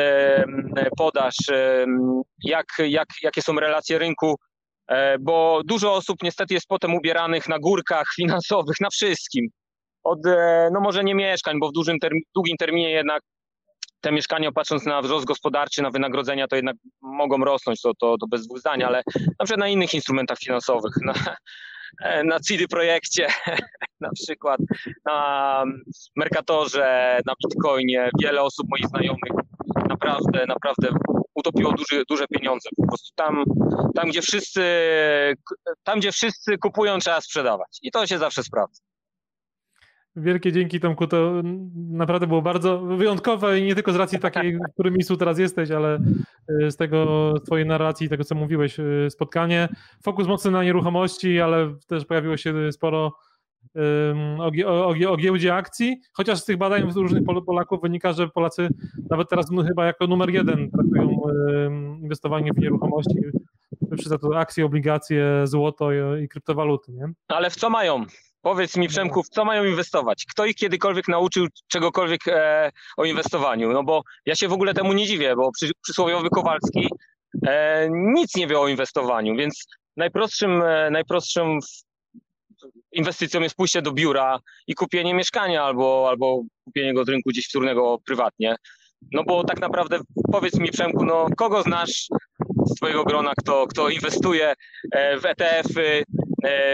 podaż, 0.97 1.35
jak, 2.43 2.65
jak, 2.79 3.07
jakie 3.23 3.41
są 3.41 3.55
relacje 3.55 3.99
rynku, 3.99 4.35
e, 4.87 5.19
bo 5.19 5.61
dużo 5.65 5.93
osób 5.93 6.23
niestety 6.23 6.53
jest 6.53 6.67
potem 6.67 6.95
ubieranych 6.95 7.47
na 7.47 7.59
górkach 7.59 8.07
finansowych, 8.19 8.75
na 8.81 8.89
wszystkim. 8.89 9.47
Od, 10.03 10.25
e, 10.25 10.69
no 10.73 10.79
może 10.79 11.03
nie 11.03 11.15
mieszkań, 11.15 11.59
bo 11.59 11.69
w 11.69 11.73
dużym 11.73 11.99
term 11.99 12.17
długim 12.35 12.57
terminie 12.57 12.91
jednak 12.91 13.21
te 14.01 14.11
mieszkania, 14.11 14.51
patrząc 14.51 14.85
na 14.85 15.01
wzrost 15.01 15.25
gospodarczy, 15.25 15.81
na 15.81 15.91
wynagrodzenia, 15.91 16.47
to 16.47 16.55
jednak 16.55 16.75
mogą 17.01 17.37
rosnąć, 17.37 17.81
to, 17.81 17.91
to, 17.99 18.17
to 18.17 18.27
bez 18.27 18.47
dwóch 18.47 18.59
zdań, 18.59 18.83
ale 18.83 19.01
na 19.39 19.45
przykład 19.45 19.59
na 19.59 19.67
innych 19.67 19.93
instrumentach 19.93 20.37
finansowych, 20.37 20.93
na, 21.01 21.13
na 22.23 22.39
CD 22.39 22.67
Projekcie, 22.67 23.27
na 23.99 24.09
przykład 24.11 24.59
na 25.05 25.63
Mercatorze, 26.15 27.19
na 27.25 27.33
Bitcoinie. 27.43 28.09
Wiele 28.21 28.41
osób 28.41 28.67
moich 28.69 28.87
znajomych 28.87 29.31
naprawdę, 29.89 30.45
naprawdę 30.47 30.89
utopiło 31.35 31.71
duże, 31.71 32.03
duże 32.09 32.27
pieniądze. 32.27 32.69
Po 32.77 32.87
prostu 32.87 33.09
tam, 33.15 33.43
tam, 33.95 34.09
gdzie 34.09 34.21
wszyscy, 34.21 34.63
tam, 35.83 35.99
gdzie 35.99 36.11
wszyscy 36.11 36.57
kupują, 36.57 36.99
trzeba 36.99 37.21
sprzedawać. 37.21 37.79
I 37.81 37.91
to 37.91 38.07
się 38.07 38.17
zawsze 38.17 38.43
sprawdza. 38.43 38.83
Wielkie 40.15 40.51
dzięki 40.51 40.79
Tomku, 40.79 41.07
to 41.07 41.41
naprawdę 41.73 42.27
było 42.27 42.41
bardzo 42.41 42.79
wyjątkowe 42.79 43.59
i 43.59 43.63
nie 43.63 43.75
tylko 43.75 43.93
z 43.93 43.95
racji 43.95 44.19
takiej, 44.19 44.57
w 44.57 44.73
którym 44.73 44.93
miejscu 44.93 45.17
teraz 45.17 45.39
jesteś, 45.39 45.71
ale 45.71 45.99
e, 46.61 46.71
z 46.71 46.77
tego, 46.77 47.33
twojej 47.45 47.65
narracji, 47.65 48.09
tego 48.09 48.23
co 48.23 48.35
mówiłeś, 48.35 48.79
e, 48.79 49.09
spotkanie. 49.09 49.69
Fokus 50.03 50.27
mocny 50.27 50.51
na 50.51 50.63
nieruchomości, 50.63 51.41
ale 51.41 51.75
też 51.87 52.05
pojawiło 52.05 52.37
się 52.37 52.71
sporo 52.71 53.11
o, 54.39 54.51
o, 54.65 55.11
o 55.11 55.17
giełdzie 55.17 55.55
akcji, 55.55 56.01
chociaż 56.13 56.39
z 56.39 56.45
tych 56.45 56.57
badań 56.57 56.91
różnych 56.95 57.23
Polaków 57.45 57.81
wynika, 57.81 58.13
że 58.13 58.27
Polacy 58.27 58.69
nawet 59.09 59.29
teraz 59.29 59.45
chyba 59.67 59.85
jako 59.85 60.07
numer 60.07 60.29
jeden 60.29 60.71
traktują 60.71 61.21
inwestowanie 62.01 62.51
w 62.53 62.57
nieruchomości, 62.57 63.15
wyprzedza 63.81 64.17
to 64.17 64.39
akcje, 64.39 64.65
obligacje, 64.65 65.41
złoto 65.43 65.91
i, 65.93 66.23
i 66.23 66.27
kryptowaluty, 66.27 66.91
nie? 66.91 67.05
Ale 67.27 67.49
w 67.49 67.55
co 67.55 67.69
mają? 67.69 68.05
Powiedz 68.45 68.77
mi, 68.77 68.87
Przemku, 68.87 69.23
w 69.23 69.29
co 69.29 69.45
mają 69.45 69.63
inwestować? 69.63 70.25
Kto 70.29 70.45
ich 70.45 70.55
kiedykolwiek 70.55 71.07
nauczył 71.07 71.47
czegokolwiek 71.67 72.27
e, 72.27 72.71
o 72.97 73.05
inwestowaniu? 73.05 73.73
No 73.73 73.83
bo 73.83 74.01
ja 74.25 74.35
się 74.35 74.47
w 74.47 74.53
ogóle 74.53 74.73
temu 74.73 74.93
nie 74.93 75.05
dziwię, 75.05 75.35
bo 75.35 75.51
przy, 75.51 75.71
przysłowiowy 75.81 76.29
Kowalski 76.29 76.89
e, 77.47 77.87
nic 77.91 78.35
nie 78.35 78.47
wie 78.47 78.59
o 78.59 78.67
inwestowaniu, 78.67 79.35
więc 79.35 79.65
najprostszym, 79.97 80.61
e, 80.61 80.89
najprostszym 80.89 81.59
inwestycją 82.91 83.41
jest 83.41 83.55
pójście 83.55 83.81
do 83.81 83.91
biura 83.91 84.39
i 84.67 84.75
kupienie 84.75 85.13
mieszkania 85.13 85.63
albo, 85.63 86.05
albo 86.09 86.41
kupienie 86.65 86.93
go 86.93 87.05
z 87.05 87.09
rynku 87.09 87.29
gdzieś 87.29 87.47
wtórnego 87.47 87.97
prywatnie. 88.05 88.55
No 89.11 89.23
bo 89.23 89.43
tak 89.43 89.61
naprawdę 89.61 89.99
powiedz 90.31 90.59
mi, 90.59 90.71
Przemku, 90.71 91.05
no 91.05 91.27
kogo 91.37 91.63
znasz 91.63 92.07
z 92.65 92.75
twojego 92.75 93.03
grona, 93.03 93.31
kto, 93.37 93.67
kto 93.67 93.89
inwestuje 93.89 94.53
e, 94.91 95.19
w 95.19 95.25
ETF-y, 95.25 96.03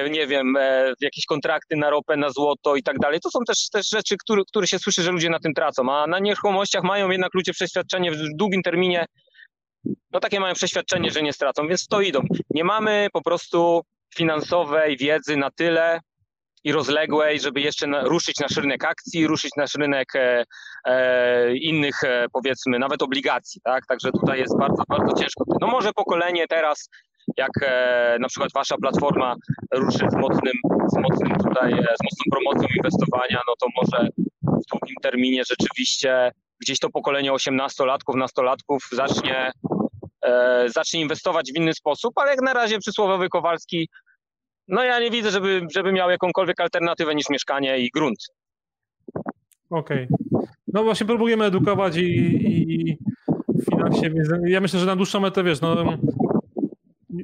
nie 0.09 0.27
wiem, 0.27 0.57
e, 0.57 0.93
jakieś 1.01 1.25
kontrakty 1.25 1.75
na 1.75 1.89
ropę, 1.89 2.17
na 2.17 2.29
złoto 2.29 2.75
i 2.75 2.83
tak 2.83 2.99
dalej. 2.99 3.19
To 3.19 3.29
są 3.29 3.39
też, 3.47 3.69
też 3.69 3.89
rzeczy, 3.89 4.15
które, 4.17 4.41
które 4.47 4.67
się 4.67 4.79
słyszy, 4.79 5.01
że 5.01 5.11
ludzie 5.11 5.29
na 5.29 5.39
tym 5.39 5.53
tracą, 5.53 5.93
a 5.93 6.07
na 6.07 6.19
nieruchomościach 6.19 6.83
mają 6.83 7.09
jednak 7.09 7.33
ludzie 7.33 7.53
przeświadczenie 7.53 8.11
w 8.11 8.17
długim 8.35 8.61
terminie, 8.61 9.05
no 10.11 10.19
takie 10.19 10.39
mają 10.39 10.53
przeświadczenie, 10.53 11.11
że 11.11 11.21
nie 11.21 11.33
stracą, 11.33 11.67
więc 11.67 11.87
to 11.87 12.01
idą. 12.01 12.21
Nie 12.49 12.63
mamy 12.63 13.07
po 13.13 13.21
prostu 13.21 13.81
finansowej 14.15 14.97
wiedzy 14.97 15.37
na 15.37 15.51
tyle 15.51 15.99
i 16.63 16.71
rozległej, 16.71 17.39
żeby 17.39 17.61
jeszcze 17.61 17.87
na, 17.87 18.03
ruszyć 18.03 18.39
nasz 18.39 18.57
rynek 18.57 18.85
akcji, 18.85 19.27
ruszyć 19.27 19.51
nasz 19.57 19.75
rynek 19.75 20.15
e, 20.15 20.43
e, 20.85 21.55
innych, 21.55 22.03
e, 22.03 22.25
powiedzmy, 22.33 22.79
nawet 22.79 23.01
obligacji, 23.01 23.61
tak? 23.63 23.85
Także 23.85 24.11
tutaj 24.11 24.39
jest 24.39 24.57
bardzo, 24.59 24.83
bardzo 24.87 25.13
ciężko. 25.21 25.43
No 25.61 25.67
może 25.67 25.93
pokolenie 25.93 26.47
teraz 26.47 26.89
jak 27.37 27.51
e, 27.61 28.17
na 28.19 28.27
przykład 28.27 28.51
wasza 28.53 28.75
platforma 28.77 29.35
ruszy 29.73 30.05
z 30.09 30.15
mocnym, 30.15 30.53
z 30.87 30.97
mocnym 30.97 31.35
tutaj, 31.47 31.73
e, 31.73 31.77
z 31.77 32.03
mocną 32.03 32.23
promocją 32.31 32.67
inwestowania, 32.77 33.41
no 33.47 33.53
to 33.59 33.67
może 33.81 34.09
w 34.43 34.71
długim 34.71 34.95
terminie 35.01 35.43
rzeczywiście 35.49 36.31
gdzieś 36.61 36.79
to 36.79 36.89
pokolenie 36.89 37.31
18-latków, 37.31 38.15
nastolatków 38.15 38.87
zacznie, 38.91 39.51
e, 40.25 40.65
zacznie 40.69 41.01
inwestować 41.01 41.51
w 41.51 41.57
inny 41.57 41.73
sposób, 41.73 42.13
ale 42.15 42.31
jak 42.31 42.41
na 42.41 42.53
razie 42.53 42.79
przysłowiowy 42.79 43.29
Kowalski, 43.29 43.89
no 44.67 44.83
ja 44.83 44.99
nie 44.99 45.11
widzę, 45.11 45.31
żeby, 45.31 45.61
żeby 45.73 45.91
miał 45.91 46.09
jakąkolwiek 46.09 46.61
alternatywę 46.61 47.15
niż 47.15 47.29
mieszkanie 47.29 47.79
i 47.79 47.89
grunt. 47.93 48.27
Okej. 49.69 50.07
Okay. 50.11 50.41
No 50.73 50.83
właśnie 50.83 51.07
próbujemy 51.07 51.45
edukować 51.45 51.97
i, 51.97 52.01
i, 52.01 52.97
w 53.47 53.65
finansie, 53.69 54.09
ja 54.45 54.61
myślę, 54.61 54.79
że 54.79 54.85
na 54.85 54.95
dłuższą 54.95 55.19
metę, 55.19 55.43
wiesz, 55.43 55.61
no 55.61 55.97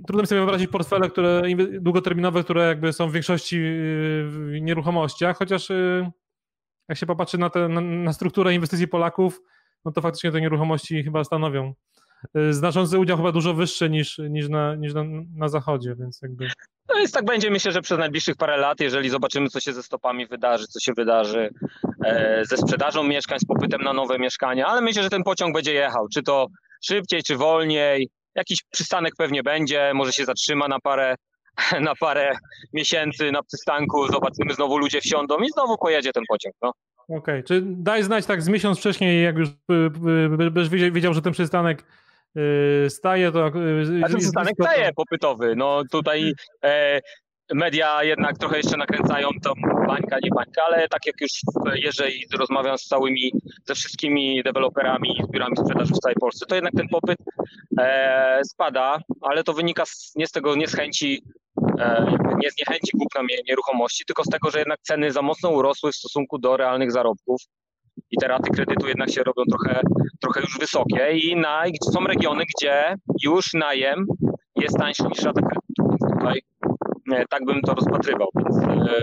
trudno 0.07 0.21
mi 0.21 0.27
sobie 0.27 0.41
wyobrazić 0.41 0.71
portfele, 0.71 1.09
które 1.09 1.41
długoterminowe, 1.79 2.43
które 2.43 2.67
jakby 2.67 2.93
są 2.93 3.09
w 3.09 3.13
większości 3.13 3.55
y, 3.55 3.59
w 4.25 4.57
nieruchomościach, 4.61 5.37
chociaż 5.37 5.69
y, 5.69 6.11
jak 6.89 6.97
się 6.97 7.05
popatrzy 7.05 7.37
na, 7.37 7.49
te, 7.49 7.67
na, 7.69 8.13
strukturę 8.13 8.53
inwestycji 8.53 8.87
Polaków, 8.87 9.41
no 9.85 9.91
to 9.91 10.01
faktycznie 10.01 10.31
te 10.31 10.41
nieruchomości 10.41 11.03
chyba 11.03 11.23
stanowią 11.23 11.73
y, 12.37 12.53
znaczący 12.53 12.99
udział, 12.99 13.17
chyba 13.17 13.31
dużo 13.31 13.53
wyższy 13.53 13.89
niż, 13.89 14.17
niż, 14.17 14.49
na, 14.49 14.75
niż 14.75 14.93
na, 14.93 15.03
na 15.35 15.47
zachodzie, 15.47 15.95
więc 15.99 16.21
jakby... 16.21 16.47
No 16.89 16.95
więc 16.95 17.11
tak 17.11 17.25
będzie, 17.25 17.51
myślę, 17.51 17.71
że 17.71 17.81
przez 17.81 17.99
najbliższych 17.99 18.35
parę 18.35 18.57
lat, 18.57 18.79
jeżeli 18.79 19.09
zobaczymy, 19.09 19.49
co 19.49 19.59
się 19.59 19.73
ze 19.73 19.83
stopami 19.83 20.27
wydarzy, 20.27 20.67
co 20.67 20.79
się 20.79 20.93
wydarzy 20.93 21.49
e, 22.05 22.41
ze 22.45 22.57
sprzedażą 22.57 23.03
mieszkań, 23.03 23.39
z 23.39 23.45
popytem 23.45 23.81
na 23.81 23.93
nowe 23.93 24.19
mieszkania, 24.19 24.65
ale 24.67 24.81
myślę, 24.81 25.03
że 25.03 25.09
ten 25.09 25.23
pociąg 25.23 25.55
będzie 25.55 25.73
jechał, 25.73 26.07
czy 26.13 26.23
to 26.23 26.47
szybciej, 26.81 27.23
czy 27.23 27.37
wolniej, 27.37 28.09
Jakiś 28.37 28.63
przystanek 28.71 29.13
pewnie 29.17 29.43
będzie, 29.43 29.91
może 29.93 30.11
się 30.11 30.25
zatrzyma 30.25 30.67
na 30.67 30.79
parę, 30.79 31.15
na 31.81 31.95
parę 31.99 32.37
miesięcy 32.73 33.31
na 33.31 33.43
przystanku, 33.43 34.07
zobaczymy, 34.07 34.53
znowu 34.53 34.77
ludzie 34.77 35.01
wsiądą 35.01 35.39
i 35.39 35.49
znowu 35.49 35.77
pojedzie 35.77 36.13
ten 36.13 36.23
pociąg. 36.29 36.55
No. 36.61 36.71
Okej, 37.03 37.17
okay. 37.17 37.43
czy 37.43 37.61
daj 37.65 38.03
znać 38.03 38.25
tak 38.25 38.41
z 38.41 38.47
miesiąc 38.49 38.79
wcześniej, 38.79 39.23
jak 39.23 39.35
już 39.37 39.49
byś 40.51 40.69
wiedział, 40.69 41.13
że 41.13 41.21
ten 41.21 41.33
przystanek 41.33 41.83
staje, 42.89 43.31
to... 43.31 43.45
A 44.03 44.07
ten 44.07 44.17
przystanek 44.17 44.53
staje 44.61 44.93
popytowy, 44.93 45.55
no 45.55 45.83
tutaj 45.91 46.33
e, 46.63 47.01
media 47.53 48.03
jednak 48.03 48.37
trochę 48.37 48.57
jeszcze 48.57 48.77
nakręcają 48.77 49.29
to 49.43 49.53
bańka, 49.87 50.17
nie 50.23 50.29
bańka, 50.29 50.61
ale 50.67 50.87
tak 50.87 51.05
jak 51.05 51.21
już 51.21 51.31
jeżdżę 51.75 52.09
i 52.09 52.25
rozmawiam 52.37 52.77
z 52.77 52.83
całymi, 52.85 53.31
ze 53.65 53.75
wszystkimi 53.75 54.43
deweloperami 54.43 55.09
i 55.09 55.31
biurami 55.31 55.57
sprzedaży 55.57 55.93
w 55.93 55.99
całej 55.99 56.15
Polsce, 56.15 56.45
to 56.45 56.55
jednak 56.55 56.73
ten 56.73 56.87
popyt 56.87 57.17
e, 57.79 58.39
spada, 58.43 58.99
ale 59.21 59.43
to 59.43 59.53
wynika 59.53 59.85
z, 59.85 60.11
nie 60.15 60.27
z 60.27 60.31
tego, 60.31 60.55
nie 60.55 60.67
z 60.67 60.75
chęci 60.75 61.23
e, 61.79 62.17
nie 62.37 62.51
z 62.51 62.57
niechęci 62.57 62.91
kupna 62.91 63.21
nieruchomości, 63.47 64.05
tylko 64.05 64.23
z 64.23 64.29
tego, 64.29 64.51
że 64.51 64.59
jednak 64.59 64.79
ceny 64.81 65.11
za 65.11 65.21
mocno 65.21 65.49
urosły 65.49 65.91
w 65.91 65.95
stosunku 65.95 66.37
do 66.37 66.57
realnych 66.57 66.91
zarobków 66.91 67.41
i 68.11 68.17
te 68.17 68.27
raty 68.27 68.49
kredytu 68.49 68.87
jednak 68.87 69.11
się 69.11 69.23
robią 69.23 69.43
trochę, 69.49 69.81
trochę 70.21 70.41
już 70.41 70.59
wysokie 70.59 71.11
i 71.11 71.35
na, 71.35 71.63
są 71.93 72.07
regiony, 72.07 72.43
gdzie 72.57 72.95
już 73.23 73.53
najem 73.53 74.05
jest 74.55 74.77
tańszy 74.77 75.03
niż 75.03 75.23
rata 75.23 75.41
kredytu, 75.41 75.97
tutaj 76.13 76.41
E, 76.65 76.66
tak 77.29 77.45
bym 77.45 77.61
to 77.61 77.73
rozpatrywał. 77.73 78.27
Więc, 78.35 78.57
e, 78.57 79.01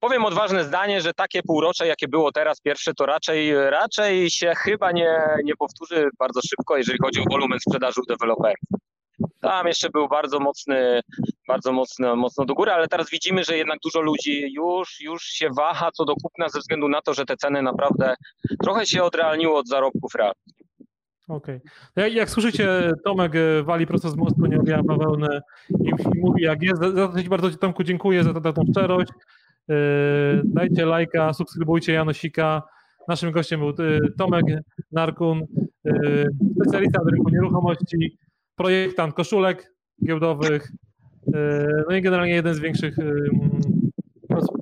powiem 0.00 0.24
odważne 0.24 0.64
zdanie, 0.64 1.00
że 1.00 1.14
takie 1.14 1.42
półrocze, 1.42 1.86
jakie 1.86 2.08
było 2.08 2.32
teraz 2.32 2.60
pierwsze, 2.60 2.94
to 2.94 3.06
raczej, 3.06 3.70
raczej 3.70 4.30
się 4.30 4.52
chyba 4.56 4.92
nie, 4.92 5.20
nie 5.44 5.56
powtórzy 5.56 6.08
bardzo 6.18 6.40
szybko, 6.40 6.76
jeżeli 6.76 6.98
chodzi 7.02 7.20
o 7.20 7.24
wolumen 7.30 7.60
sprzedaży 7.60 8.00
u 8.00 8.06
deweloperów. 8.06 8.58
Tam 9.40 9.66
jeszcze 9.66 9.90
był 9.90 10.08
bardzo 10.08 10.40
mocny, 10.40 11.00
bardzo 11.48 11.72
mocno, 11.72 12.16
mocno 12.16 12.44
do 12.44 12.54
góry, 12.54 12.72
ale 12.72 12.88
teraz 12.88 13.10
widzimy, 13.10 13.44
że 13.44 13.56
jednak 13.56 13.78
dużo 13.84 14.00
ludzi 14.00 14.52
już, 14.52 15.00
już 15.00 15.22
się 15.22 15.48
waha 15.56 15.90
co 15.92 16.04
do 16.04 16.14
kupna 16.14 16.48
ze 16.48 16.58
względu 16.58 16.88
na 16.88 17.02
to, 17.02 17.14
że 17.14 17.24
te 17.24 17.36
ceny 17.36 17.62
naprawdę 17.62 18.14
trochę 18.62 18.86
się 18.86 19.02
odrealniło 19.02 19.58
od 19.58 19.68
zarobków 19.68 20.14
realnych. 20.14 20.63
Okej. 21.28 21.60
Okay. 21.96 22.10
Jak, 22.10 22.30
słyszycie, 22.30 22.92
Tomek 23.04 23.32
e, 23.36 23.62
wali 23.62 23.86
prosto 23.86 24.10
z 24.10 24.16
mostu, 24.16 24.46
nie 24.46 24.60
objawia 24.60 24.82
bawełnę 24.82 25.42
i, 25.70 26.18
mówi 26.20 26.42
jak 26.42 26.62
jest. 26.62 26.80
Za, 26.80 27.08
to 27.08 27.22
Ci 27.22 27.28
bardzo 27.28 27.50
Tomku 27.50 27.84
dziękuję 27.84 28.24
za, 28.24 28.32
za 28.32 28.52
tą 28.52 28.62
szczerość. 28.70 29.12
Yy, 29.68 29.76
dajcie 30.44 30.86
lajka, 30.86 31.32
subskrybujcie 31.32 31.92
Janosika. 31.92 32.62
Naszym 33.08 33.32
gościem 33.32 33.60
był 33.60 33.72
Tomek 34.18 34.44
Narkun, 34.92 35.46
specjalista 36.60 37.04
w 37.04 37.08
rynku 37.08 37.30
nieruchomości, 37.30 38.18
projektant 38.56 39.14
koszulek 39.14 39.72
giełdowych, 40.04 40.72
no 41.88 41.96
i 41.96 42.02
generalnie 42.02 42.34
jeden 42.34 42.54
z 42.54 42.58
większych 42.58 42.96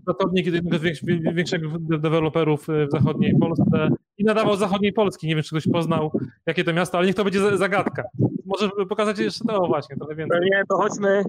pracownik 0.04 0.46
jednego 0.46 0.78
z 0.78 1.34
większych 1.34 1.60
deweloperów 1.80 2.66
w 2.68 2.86
zachodniej 2.90 3.34
Polsce 3.40 3.88
i 4.18 4.24
nadawał 4.24 4.56
zachodniej 4.56 4.92
Polski. 4.92 5.26
Nie 5.26 5.34
wiem, 5.34 5.44
czy 5.44 5.50
ktoś 5.50 5.68
poznał, 5.72 6.12
jakie 6.46 6.64
to 6.64 6.72
miasto, 6.72 6.98
ale 6.98 7.06
niech 7.06 7.16
to 7.16 7.24
będzie 7.24 7.56
zagadka. 7.56 8.02
Może 8.46 8.70
pokazać 8.88 9.18
jeszcze 9.18 9.44
to 9.44 9.66
właśnie, 9.66 9.96
trochę 9.96 10.14
więcej. 10.14 10.40
Nie, 10.40 10.62
to 10.68 10.76
chodźmy, 10.76 11.22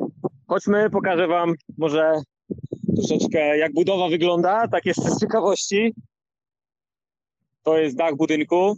chodźmy, 0.47 0.89
pokażę 0.89 1.27
wam 1.27 1.53
może 1.77 2.13
troszeczkę 2.95 3.57
jak 3.57 3.73
budowa 3.73 4.09
wygląda, 4.09 4.67
tak 4.67 4.85
jeszcze 4.85 5.09
z 5.11 5.19
ciekawości. 5.19 5.93
To 7.63 7.77
jest 7.77 7.97
dach 7.97 8.15
budynku. 8.15 8.75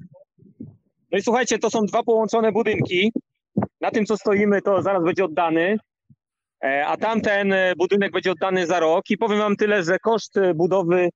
No 1.12 1.17
i 1.17 1.21
słuchajcie, 1.21 1.60
to 1.60 1.69
są 1.69 1.86
dwa 1.86 2.04
połączone 2.04 2.51
budynki. 2.51 3.12
Na 3.82 3.91
tym, 3.91 4.06
co 4.06 4.17
stoimy, 4.17 4.62
to 4.62 4.82
zaraz 4.82 5.04
będzie 5.04 5.25
oddany. 5.25 5.78
E, 6.65 6.86
a 6.86 6.97
tamten 6.97 7.54
e, 7.54 7.73
budynek 7.78 8.12
będzie 8.12 8.32
oddany 8.32 8.67
za 8.67 8.80
rok 8.80 9.10
i 9.10 9.17
powiem 9.17 9.39
wam 9.39 9.56
tyle, 9.56 9.84
że 9.84 9.99
koszt 9.99 10.38
e, 10.38 10.54
budowy 10.54 11.10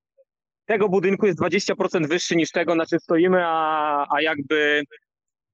tego 0.66 0.88
budynku 0.88 1.26
jest 1.26 1.38
20% 1.38 2.08
wyższy 2.08 2.36
niż 2.36 2.50
tego, 2.50 2.74
na 2.74 2.86
czym 2.86 3.00
stoimy, 3.00 3.42
a, 3.46 4.06
a 4.16 4.22
jakby 4.22 4.82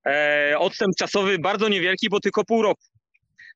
e, 0.07 0.55
odstęp 0.59 0.97
czasowy 0.97 1.39
bardzo 1.39 1.69
niewielki, 1.69 2.09
bo 2.09 2.21
tylko 2.21 2.45
pół 2.45 2.63
roku. 2.63 2.83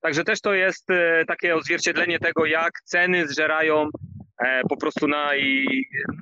Także 0.03 0.25
też 0.25 0.41
to 0.41 0.55
jest 0.55 0.87
takie 1.27 1.57
odzwierciedlenie 1.57 2.19
tego, 2.19 2.47
jak 2.47 2.73
ceny 2.85 3.29
zżerają 3.29 3.89
po 4.69 4.77
prostu 4.77 5.09
na 5.09 5.37
i, 5.37 5.67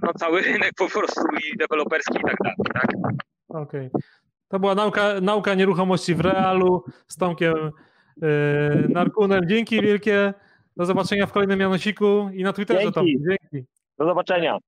no, 0.02 0.14
cały 0.14 0.42
rynek 0.42 0.72
po 0.76 0.88
prostu 0.88 1.20
i 1.44 1.56
deweloperski 1.56 2.18
i 2.18 2.22
tak 2.22 2.36
dalej. 2.44 2.56
Tak? 2.74 2.90
Okej. 3.48 3.86
Okay. 3.86 4.00
To 4.48 4.58
była 4.58 4.74
nauka, 4.74 5.20
nauka 5.20 5.54
nieruchomości 5.54 6.14
w 6.14 6.20
realu 6.20 6.84
z 7.08 7.16
Tomkiem 7.16 7.72
Narkunem, 8.88 9.48
dzięki 9.48 9.80
wielkie. 9.82 10.34
Do 10.76 10.86
zobaczenia 10.86 11.26
w 11.26 11.32
kolejnym 11.32 11.60
Janosiku 11.60 12.30
i 12.32 12.42
na 12.42 12.52
Twitterze. 12.52 12.80
Dzięki. 12.80 13.16
Dzięki. 13.28 13.66
Do 13.98 14.04
zobaczenia. 14.04 14.58